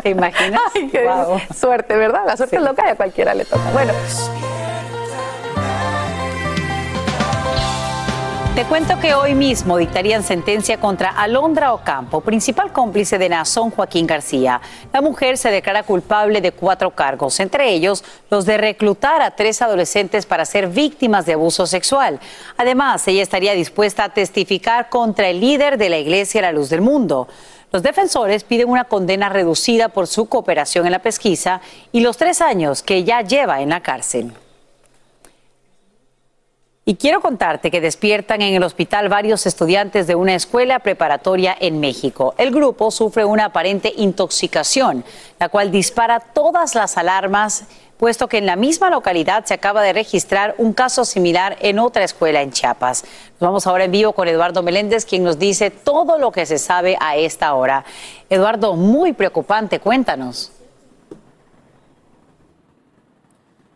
[0.03, 0.61] ¿Te imaginas?
[0.74, 1.09] Ay, qué
[1.55, 2.22] suerte, ¿verdad?
[2.26, 3.70] La suerte es loca y a cualquiera le toca.
[3.72, 3.92] Bueno.
[8.55, 14.07] Te cuento que hoy mismo dictarían sentencia contra Alondra Ocampo, principal cómplice de Nazón Joaquín
[14.07, 14.61] García.
[14.92, 19.61] La mujer se declara culpable de cuatro cargos, entre ellos los de reclutar a tres
[19.61, 22.20] adolescentes para ser víctimas de abuso sexual.
[22.57, 26.80] Además, ella estaría dispuesta a testificar contra el líder de la Iglesia La Luz del
[26.80, 27.26] Mundo.
[27.72, 32.40] Los defensores piden una condena reducida por su cooperación en la pesquisa y los tres
[32.40, 34.32] años que ya lleva en la cárcel.
[36.87, 41.80] Y quiero contarte que despiertan en el hospital varios estudiantes de una escuela preparatoria en
[41.80, 42.35] México.
[42.37, 45.03] El grupo sufre una aparente intoxicación,
[45.41, 47.64] la cual dispara todas las alarmas,
[47.97, 52.05] puesto que en la misma localidad se acaba de registrar un caso similar en otra
[52.05, 53.05] escuela en Chiapas.
[53.41, 56.59] Nos vamos ahora en vivo con Eduardo Meléndez, quien nos dice todo lo que se
[56.59, 57.87] sabe a esta hora.
[58.28, 60.53] Eduardo, muy preocupante, cuéntanos.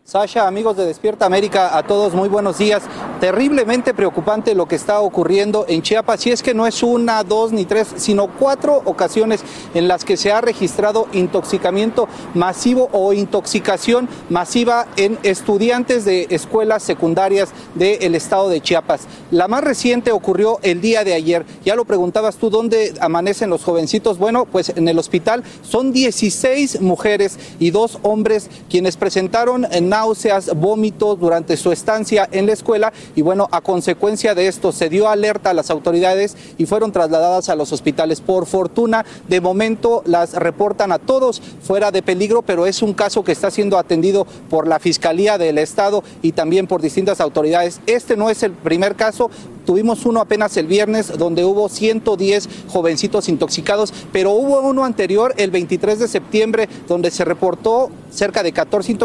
[0.09, 2.83] Sasha, amigos de Despierta América, a todos muy buenos días.
[3.21, 7.53] Terriblemente preocupante lo que está ocurriendo en Chiapas, y es que no es una, dos
[7.53, 9.43] ni tres, sino cuatro ocasiones
[9.75, 16.85] en las que se ha registrado intoxicamiento masivo o intoxicación masiva en estudiantes de escuelas
[16.85, 19.03] secundarias del estado de Chiapas.
[19.31, 21.45] La más reciente ocurrió el día de ayer.
[21.67, 24.17] Ya lo preguntabas tú, ¿dónde amanecen los jovencitos?
[24.17, 29.67] Bueno, pues en el hospital son 16 mujeres y dos hombres quienes presentaron
[29.99, 34.89] náuseas, vómitos durante su estancia en la escuela y bueno, a consecuencia de esto se
[34.89, 38.21] dio alerta a las autoridades y fueron trasladadas a los hospitales.
[38.21, 43.25] Por fortuna, de momento las reportan a todos fuera de peligro, pero es un caso
[43.25, 47.81] que está siendo atendido por la Fiscalía del Estado y también por distintas autoridades.
[47.87, 49.31] Este no es el primer caso,
[49.69, 55.51] Tuvimos uno apenas el viernes donde hubo 110 jovencitos intoxicados, pero hubo uno anterior el
[55.51, 58.97] 23 de septiembre donde se reportó cerca de 14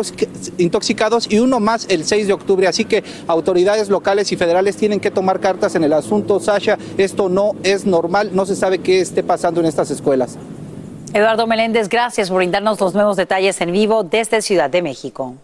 [0.57, 2.65] intoxicados y uno más el 6 de octubre.
[2.65, 6.39] Así que autoridades locales y federales tienen que tomar cartas en el asunto.
[6.39, 10.37] Sasha, esto no es normal, no se sabe qué esté pasando en estas escuelas.
[11.13, 15.35] Eduardo Meléndez, gracias por brindarnos los nuevos detalles en vivo desde Ciudad de México.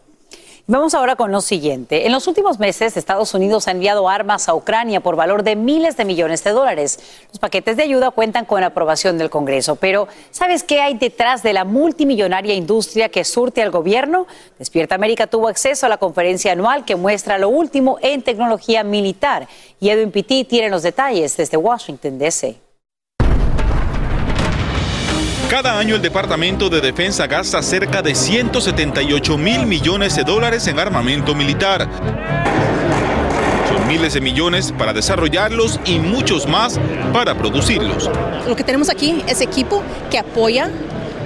[0.72, 2.05] Vamos ahora con lo siguiente.
[2.05, 5.97] En los últimos meses, Estados Unidos ha enviado armas a Ucrania por valor de miles
[5.97, 6.99] de millones de dólares.
[7.30, 9.78] Los paquetes de ayuda cuentan con aprobación del Congreso.
[9.78, 14.28] Pero, ¿sabes qué hay detrás de la multimillonaria industria que surte al gobierno?
[14.59, 19.47] Despierta América tuvo acceso a la conferencia anual que muestra lo último en tecnología militar.
[19.80, 22.68] Y Edwin Pitti tiene los detalles desde Washington, D.C.
[25.50, 30.78] Cada año el Departamento de Defensa gasta cerca de 178 mil millones de dólares en
[30.78, 31.89] armamento militar.
[33.68, 36.80] Son miles de millones para desarrollarlos y muchos más
[37.12, 38.12] para producirlos.
[38.47, 39.82] Lo que tenemos aquí es equipo
[40.12, 40.70] que apoya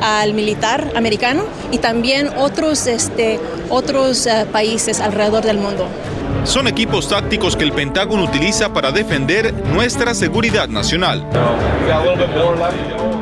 [0.01, 5.85] al militar americano y también otros, este, otros uh, países alrededor del mundo.
[6.45, 11.25] Son equipos tácticos que el Pentágono utiliza para defender nuestra seguridad nacional.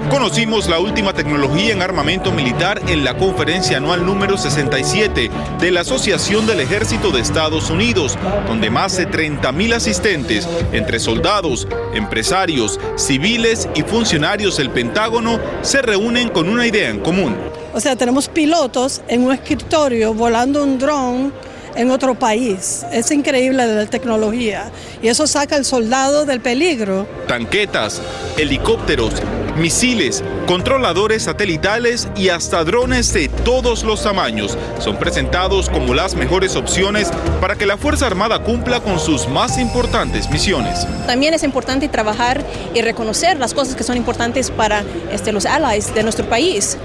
[0.10, 5.82] Conocimos la última tecnología en armamento militar en la conferencia anual número 67 de la
[5.82, 8.18] Asociación del Ejército de Estados Unidos,
[8.48, 15.84] donde más de 30 mil asistentes, entre soldados, empresarios, civiles y funcionarios del Pentágono, se
[15.84, 17.36] reúnen con una idea en común.
[17.74, 22.86] O sea, tenemos pilotos en un escritorio volando un dron en otro país.
[22.92, 27.08] Es increíble la tecnología y eso saca al soldado del peligro.
[27.28, 28.02] Tanquetas,
[28.38, 29.14] helicópteros,
[29.58, 36.56] misiles, controladores satelitales y hasta drones de todos los tamaños son presentados como las mejores
[36.56, 40.86] opciones para que la Fuerza Armada cumpla con sus más importantes misiones.
[41.06, 42.44] También es importante trabajar
[42.74, 46.78] y reconocer las cosas que son importantes para este, los allies de nuestro país.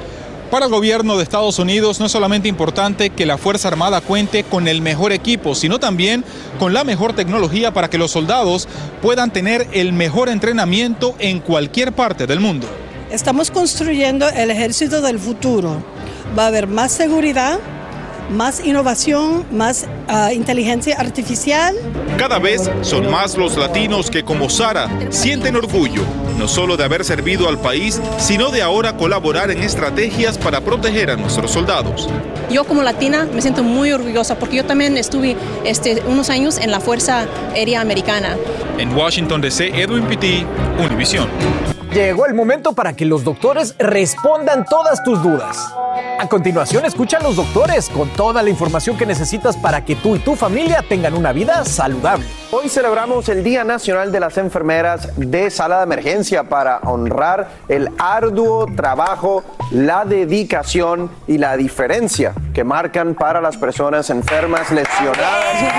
[0.51, 4.44] Para el gobierno de Estados Unidos no es solamente importante que la Fuerza Armada cuente
[4.44, 6.24] con el mejor equipo, sino también
[6.61, 8.68] con la mejor tecnología para que los soldados
[9.03, 12.68] puedan tener el mejor entrenamiento en cualquier parte del mundo.
[13.11, 15.82] Estamos construyendo el ejército del futuro.
[16.38, 17.59] Va a haber más seguridad,
[18.31, 21.74] más innovación, más uh, inteligencia artificial.
[22.18, 26.03] Cada vez son más los latinos que como Sara sienten orgullo,
[26.39, 31.11] no solo de haber servido al país, sino de ahora colaborar en estrategias para proteger
[31.11, 32.09] a nuestros soldados.
[32.51, 36.70] Yo como latina me siento muy orgullosa porque yo también estuve este, unos años en
[36.70, 38.37] la Fuerza Aérea Americana.
[38.79, 40.47] En Washington DC, Edwin Pitti,
[40.85, 41.76] Univision.
[41.97, 45.72] Llegó el momento para que los doctores respondan todas tus dudas.
[46.18, 50.14] A continuación, escucha a los doctores con toda la información que necesitas para que tú
[50.14, 52.26] y tu familia tengan una vida saludable.
[52.51, 57.88] Hoy celebramos el Día Nacional de las Enfermeras de Sala de Emergencia para honrar el
[57.99, 65.70] arduo trabajo, la dedicación y la diferencia que marcan para las personas enfermas, lesionadas e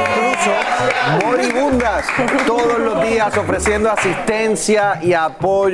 [0.00, 2.06] incluso moribundas
[2.46, 5.65] todos los días ofreciendo asistencia y apoyo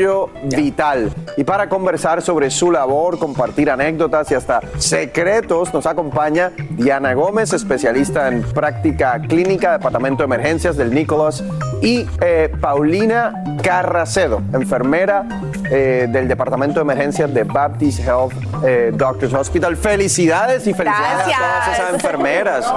[0.45, 1.11] vital.
[1.37, 7.53] Y para conversar sobre su labor, compartir anécdotas y hasta secretos, nos acompaña Diana Gómez,
[7.53, 11.43] especialista en práctica clínica, Departamento de Emergencias del Nicholas,
[11.83, 15.25] y eh, Paulina Carracedo, enfermera
[15.71, 18.33] eh, del Departamento de Emergencias de Baptist Health
[18.65, 19.77] eh, Doctors Hospital.
[19.77, 22.75] Felicidades y felicidades a todas esas enfermeras.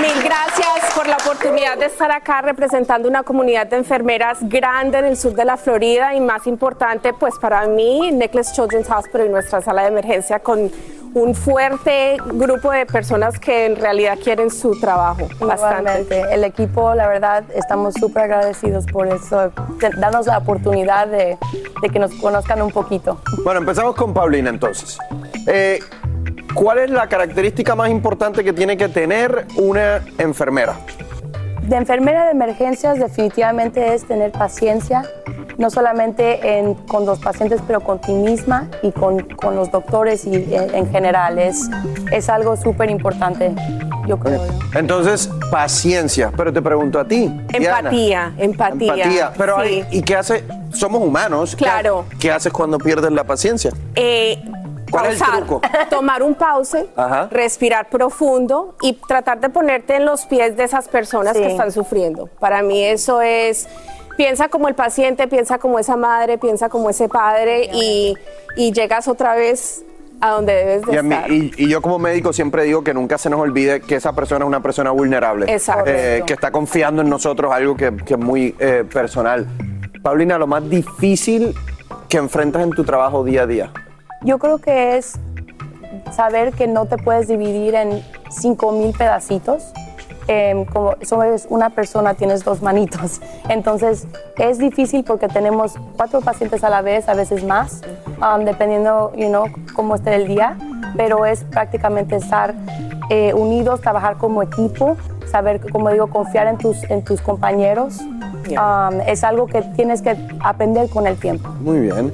[0.00, 5.04] Mil gracias por la oportunidad de estar acá representando una comunidad de enfermeras grande en
[5.04, 9.28] el sur de la Florida y más importante, pues para mí, Necklace Children's Hospital y
[9.28, 10.70] nuestra sala de emergencia con
[11.14, 15.28] un fuerte grupo de personas que en realidad quieren su trabajo.
[15.38, 16.22] Bastante.
[16.32, 19.52] El equipo, la verdad, estamos súper agradecidos por eso,
[19.98, 21.36] darnos la oportunidad de,
[21.82, 23.20] de, que nos conozcan un poquito.
[23.44, 24.98] Bueno, empezamos con Paulina entonces.
[25.46, 25.80] Eh,
[26.54, 30.76] ¿Cuál es la característica más importante que tiene que tener una enfermera?
[31.62, 35.02] De enfermera de emergencias definitivamente es tener paciencia,
[35.58, 40.24] no solamente en, con los pacientes, pero con ti misma y con, con los doctores
[40.26, 41.38] y en, en general.
[41.38, 41.70] Es,
[42.10, 43.54] es algo súper importante,
[44.08, 44.42] yo creo.
[44.74, 46.32] Entonces, paciencia.
[46.36, 47.24] Pero te pregunto a ti.
[47.52, 48.34] Empatía, Diana.
[48.38, 48.92] empatía.
[48.94, 49.32] Empatía.
[49.38, 49.62] Pero sí.
[49.62, 50.44] hay- ¿y qué hace?
[50.72, 51.54] Somos humanos.
[51.54, 52.04] ¿Qué- Claro.
[52.18, 53.70] ¿Qué, haces cuando pierdes la paciencia?
[53.94, 54.61] Eh, ¿Cuál es el
[54.98, 55.60] pausar, truco?
[55.90, 57.28] tomar un pause, Ajá.
[57.30, 61.42] respirar profundo y tratar de ponerte en los pies de esas personas Sí.
[61.42, 62.26] que están sufriendo.
[62.38, 63.68] Para mí eso es,
[64.16, 68.14] piensa como el paciente, piensa como esa madre, piensa como ese padre y,
[68.56, 69.84] y llegas otra vez
[70.20, 71.32] a donde debes de Y, a mí- estar.
[71.32, 74.44] y- y yo como médico siempre digo que nunca se nos olvide que esa persona
[74.44, 75.52] es una persona vulnerable.
[75.52, 75.90] Exacto.
[75.90, 79.46] Eh, que está confiando en nosotros algo que, que es muy eh, personal.
[80.00, 81.54] Paulina, lo más difícil
[82.08, 83.70] que enfrentas en tu trabajo día a día.
[84.24, 85.14] Yo creo que es
[86.12, 89.72] saber que no te puedes dividir en cinco mil pedacitos.
[90.28, 93.20] Em, como somos una persona, tienes dos manitos.
[93.48, 94.06] Entonces
[94.38, 97.82] es difícil porque tenemos cuatro pacientes a la vez, a veces más,
[98.18, 100.56] um, dependiendo, you know, cómo esté el día.
[100.96, 102.54] pero es prácticamente estar
[103.08, 104.96] eh, unidos, trabajar como equipo,
[105.30, 108.00] saber, como digo, confiar en tus, en tus compañeros.
[108.00, 111.48] Um, es algo que tienes que aprender con el tiempo.
[111.60, 112.12] Muy bien.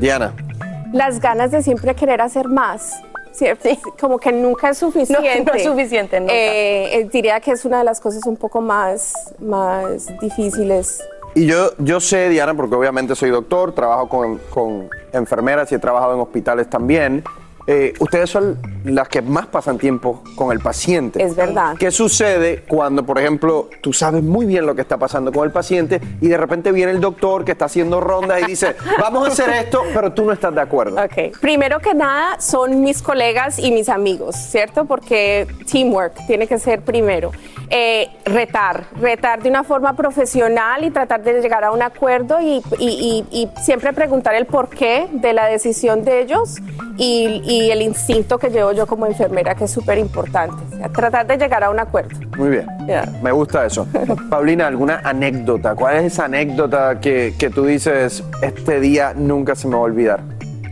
[0.00, 0.32] Diana.
[0.94, 3.02] Las ganas de siempre querer hacer más.
[3.32, 3.68] ¿cierto?
[4.00, 5.40] Como que nunca es suficiente.
[5.40, 6.32] No, no es suficiente, nunca.
[6.32, 11.02] Eh, eh, diría que es una de las cosas un poco más, más difíciles.
[11.34, 15.78] Y yo, yo sé, Diana, porque obviamente soy doctor, trabajo con, con enfermeras y he
[15.80, 17.24] trabajado en hospitales también.
[17.66, 21.22] Eh, ustedes son las que más pasan tiempo con el paciente.
[21.22, 21.76] Es verdad.
[21.78, 25.50] ¿Qué sucede cuando, por ejemplo, tú sabes muy bien lo que está pasando con el
[25.50, 29.32] paciente y de repente viene el doctor que está haciendo rondas y dice, vamos a
[29.32, 30.96] hacer esto, pero tú no estás de acuerdo?
[31.02, 31.38] Ok.
[31.40, 34.84] Primero que nada, son mis colegas y mis amigos, ¿cierto?
[34.84, 37.30] Porque teamwork tiene que ser primero.
[37.70, 42.62] Eh, retar, retar de una forma profesional y tratar de llegar a un acuerdo y,
[42.78, 46.56] y- y- y siempre preguntar el porqué de la decisión de ellos
[46.98, 50.56] y, y el instinto que llevo yo como enfermera, que es súper importante.
[50.74, 52.18] O sea, tratar de llegar a un acuerdo.
[52.36, 52.66] Muy bien.
[52.86, 53.04] Ya.
[53.22, 53.86] Me gusta eso.
[54.30, 55.74] Paulina, ¿alguna anécdota?
[55.74, 59.84] ¿Cuál es esa anécdota que, que tú dices, este día nunca se me va a
[59.84, 60.20] olvidar?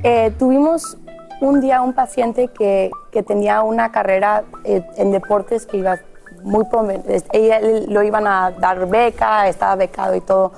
[0.02, 0.96] Eh, tuvimos
[1.40, 5.98] un día un paciente que, que tenía una carrera eh, en deportes que iba
[6.42, 6.66] muy.
[7.32, 10.52] Ella lo iban a dar beca, estaba becado y todo,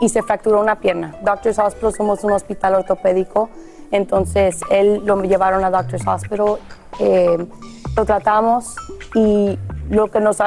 [0.00, 1.14] y se fracturó una pierna.
[1.22, 3.48] Doctors Hospital somos un hospital ortopédico,
[3.90, 6.56] entonces él lo llevaron a Doctors Hospital,
[6.98, 7.46] eh,
[7.96, 8.76] lo tratamos
[9.14, 10.38] y lo que nos,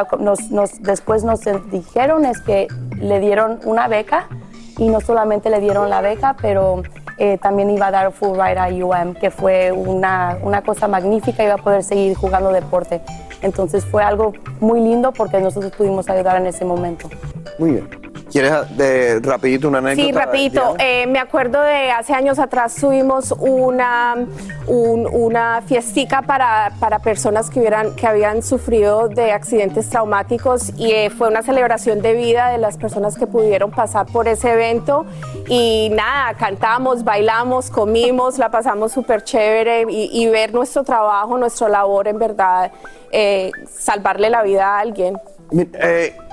[0.81, 2.67] después nos dijeron es que
[2.97, 4.27] le dieron una beca
[4.77, 6.81] y no solamente le dieron la beca, pero
[7.17, 11.43] eh, también iba a dar full ride a UM, que fue una, una cosa magnífica,
[11.43, 13.01] iba a poder seguir jugando deporte.
[13.41, 17.09] Entonces fue algo muy lindo porque nosotros pudimos ayudar en ese momento.
[17.59, 18.12] Muy bien.
[18.33, 20.07] ¿Quieres de, rapidito una anécdota?
[20.07, 20.75] Sí, rapidito.
[20.79, 24.15] Eh, me acuerdo de hace años atrás tuvimos una,
[24.67, 30.91] un- una fiestica para, para personas que, hubieran, que habían sufrido de accidentes traumáticos y
[30.93, 35.05] eh, fue una celebración de vida de las personas que pudieron pasar por ese evento
[35.47, 41.69] y nada, cantamos, bailamos, comimos, la pasamos súper chévere y, y ver nuestro trabajo, nuestra
[41.69, 42.71] labor en verdad,
[43.11, 45.19] eh, salvarle la vida a alguien.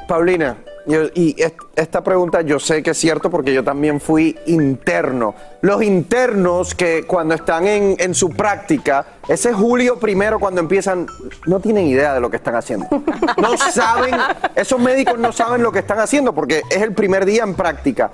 [0.08, 0.56] Paulina,
[0.90, 5.34] yo- y est- esta pregunta yo sé que es cierto porque yo también fui interno.
[5.62, 11.06] Los internos que cuando están en, en su práctica, ese julio primero cuando empiezan,
[11.46, 12.86] no tienen idea de lo que están haciendo.
[13.40, 14.14] No saben,
[14.54, 18.10] esos médicos no saben lo que están haciendo porque es el primer día en práctica.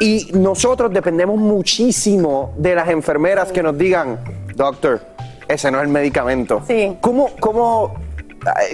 [0.00, 4.18] Y nosotros dependemos muchísimo de las enfermeras que nos digan,
[4.54, 5.00] doctor,
[5.48, 6.62] ese no es el medicamento.
[6.66, 6.96] Sí.
[7.00, 7.94] ¿Cómo, cómo,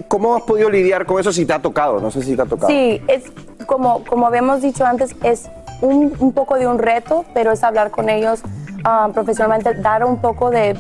[0.09, 2.01] ¿Cómo has podido lidiar con eso si te ha tocado?
[2.01, 2.69] No sé si te ha tocado.
[2.69, 3.25] Sí, es
[3.67, 5.49] como, como habíamos dicho antes, es
[5.81, 8.41] un, un poco de un reto, pero es hablar con ellos
[8.85, 10.77] ah, profesionalmente, dar un poco de,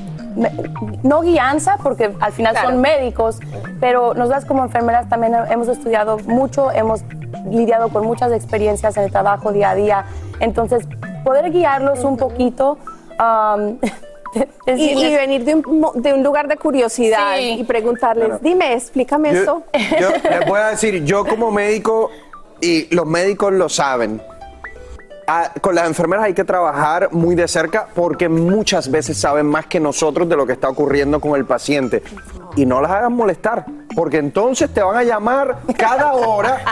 [1.03, 2.70] no guianza, porque al final Claro.
[2.70, 3.38] son médicos,
[3.80, 7.03] pero nosotras como enfermeras también hemos estudiado mucho, hemos
[7.51, 10.05] lidiado con muchas experiencias en el trabajo día a día,
[10.40, 10.86] entonces
[11.24, 12.78] poder guiarlos un poquito.
[13.20, 13.78] um,
[14.66, 17.57] Y, y venir de un, mo- de un lugar de curiosidad Sí.
[17.61, 19.62] y preguntarles, dime, explícame Yo, esto.
[20.01, 22.11] yo les voy a decir, yo como médico,
[22.61, 24.22] y los médicos lo saben,
[25.62, 29.80] con las enfermeras hay que trabajar muy de cerca porque muchas veces saben más que
[29.80, 32.03] nosotros de lo que está ocurriendo con el paciente.
[32.57, 33.64] Y no las hagan molestar,
[33.97, 36.62] porque entonces te van a llamar cada hora.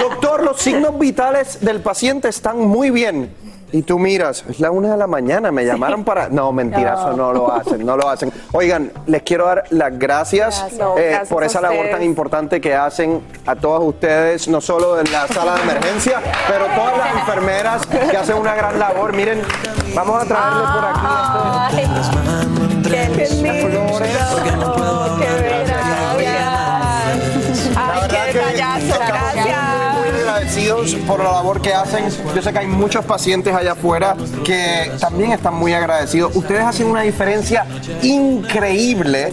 [0.00, 3.34] Doctor, los signos vitales del paciente están muy bien.
[3.76, 6.30] Y tú miras, es la una de la mañana, me llamaron para...
[6.30, 6.98] No, mentira, No.
[7.08, 8.32] eso no lo hacen, no lo hacen.
[8.52, 10.80] Oigan, les quiero dar las gracias, Gracias.
[10.80, 14.98] No, eh, gracias por esa labor tan importante que hacen a todos ustedes, no solo
[14.98, 19.12] en la sala de emergencia, pero todas las enfermeras que hacen una gran labor.
[19.12, 19.42] Miren,
[19.94, 23.80] vamos a traerles por aquí este- ¡Qué lindo!
[30.76, 32.04] Agradecidos por la labor que hacen.
[32.34, 36.34] Yo sé que hay muchos pacientes allá afuera que también están muy agradecidos.
[36.34, 37.66] Ustedes hacen una diferencia
[38.02, 39.32] increíble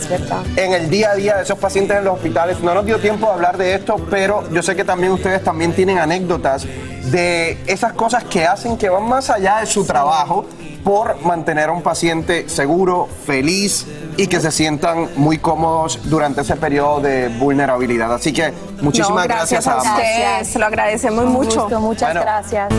[0.55, 2.59] en el día a día de esos pacientes en los hospitales.
[2.61, 5.73] No nos dio tiempo de hablar de esto, pero yo sé que también ustedes también
[5.73, 6.65] tienen anécdotas
[7.11, 10.45] de esas cosas que hacen que van más allá de su trabajo
[10.83, 13.85] por mantener a un paciente seguro, feliz
[14.17, 18.13] y que se sientan muy cómodos durante ese periodo de vulnerabilidad.
[18.13, 19.87] Así que muchísimas No, gracias, a ambos.
[19.87, 21.61] ustedes, lo agradecemos Un mucho.
[21.63, 22.21] gusto, muchas Bueno.
[22.21, 22.73] gracias.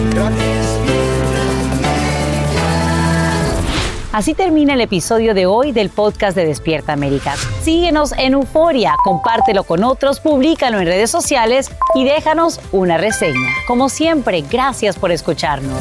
[4.13, 7.35] Así termina el episodio de hoy del podcast de Despierta América.
[7.65, 13.51] Síguenos en Euforia, compártelo con otros, públicalo en redes sociales y déjanos una reseña.
[13.67, 15.81] Como siempre, gracias por escucharnos.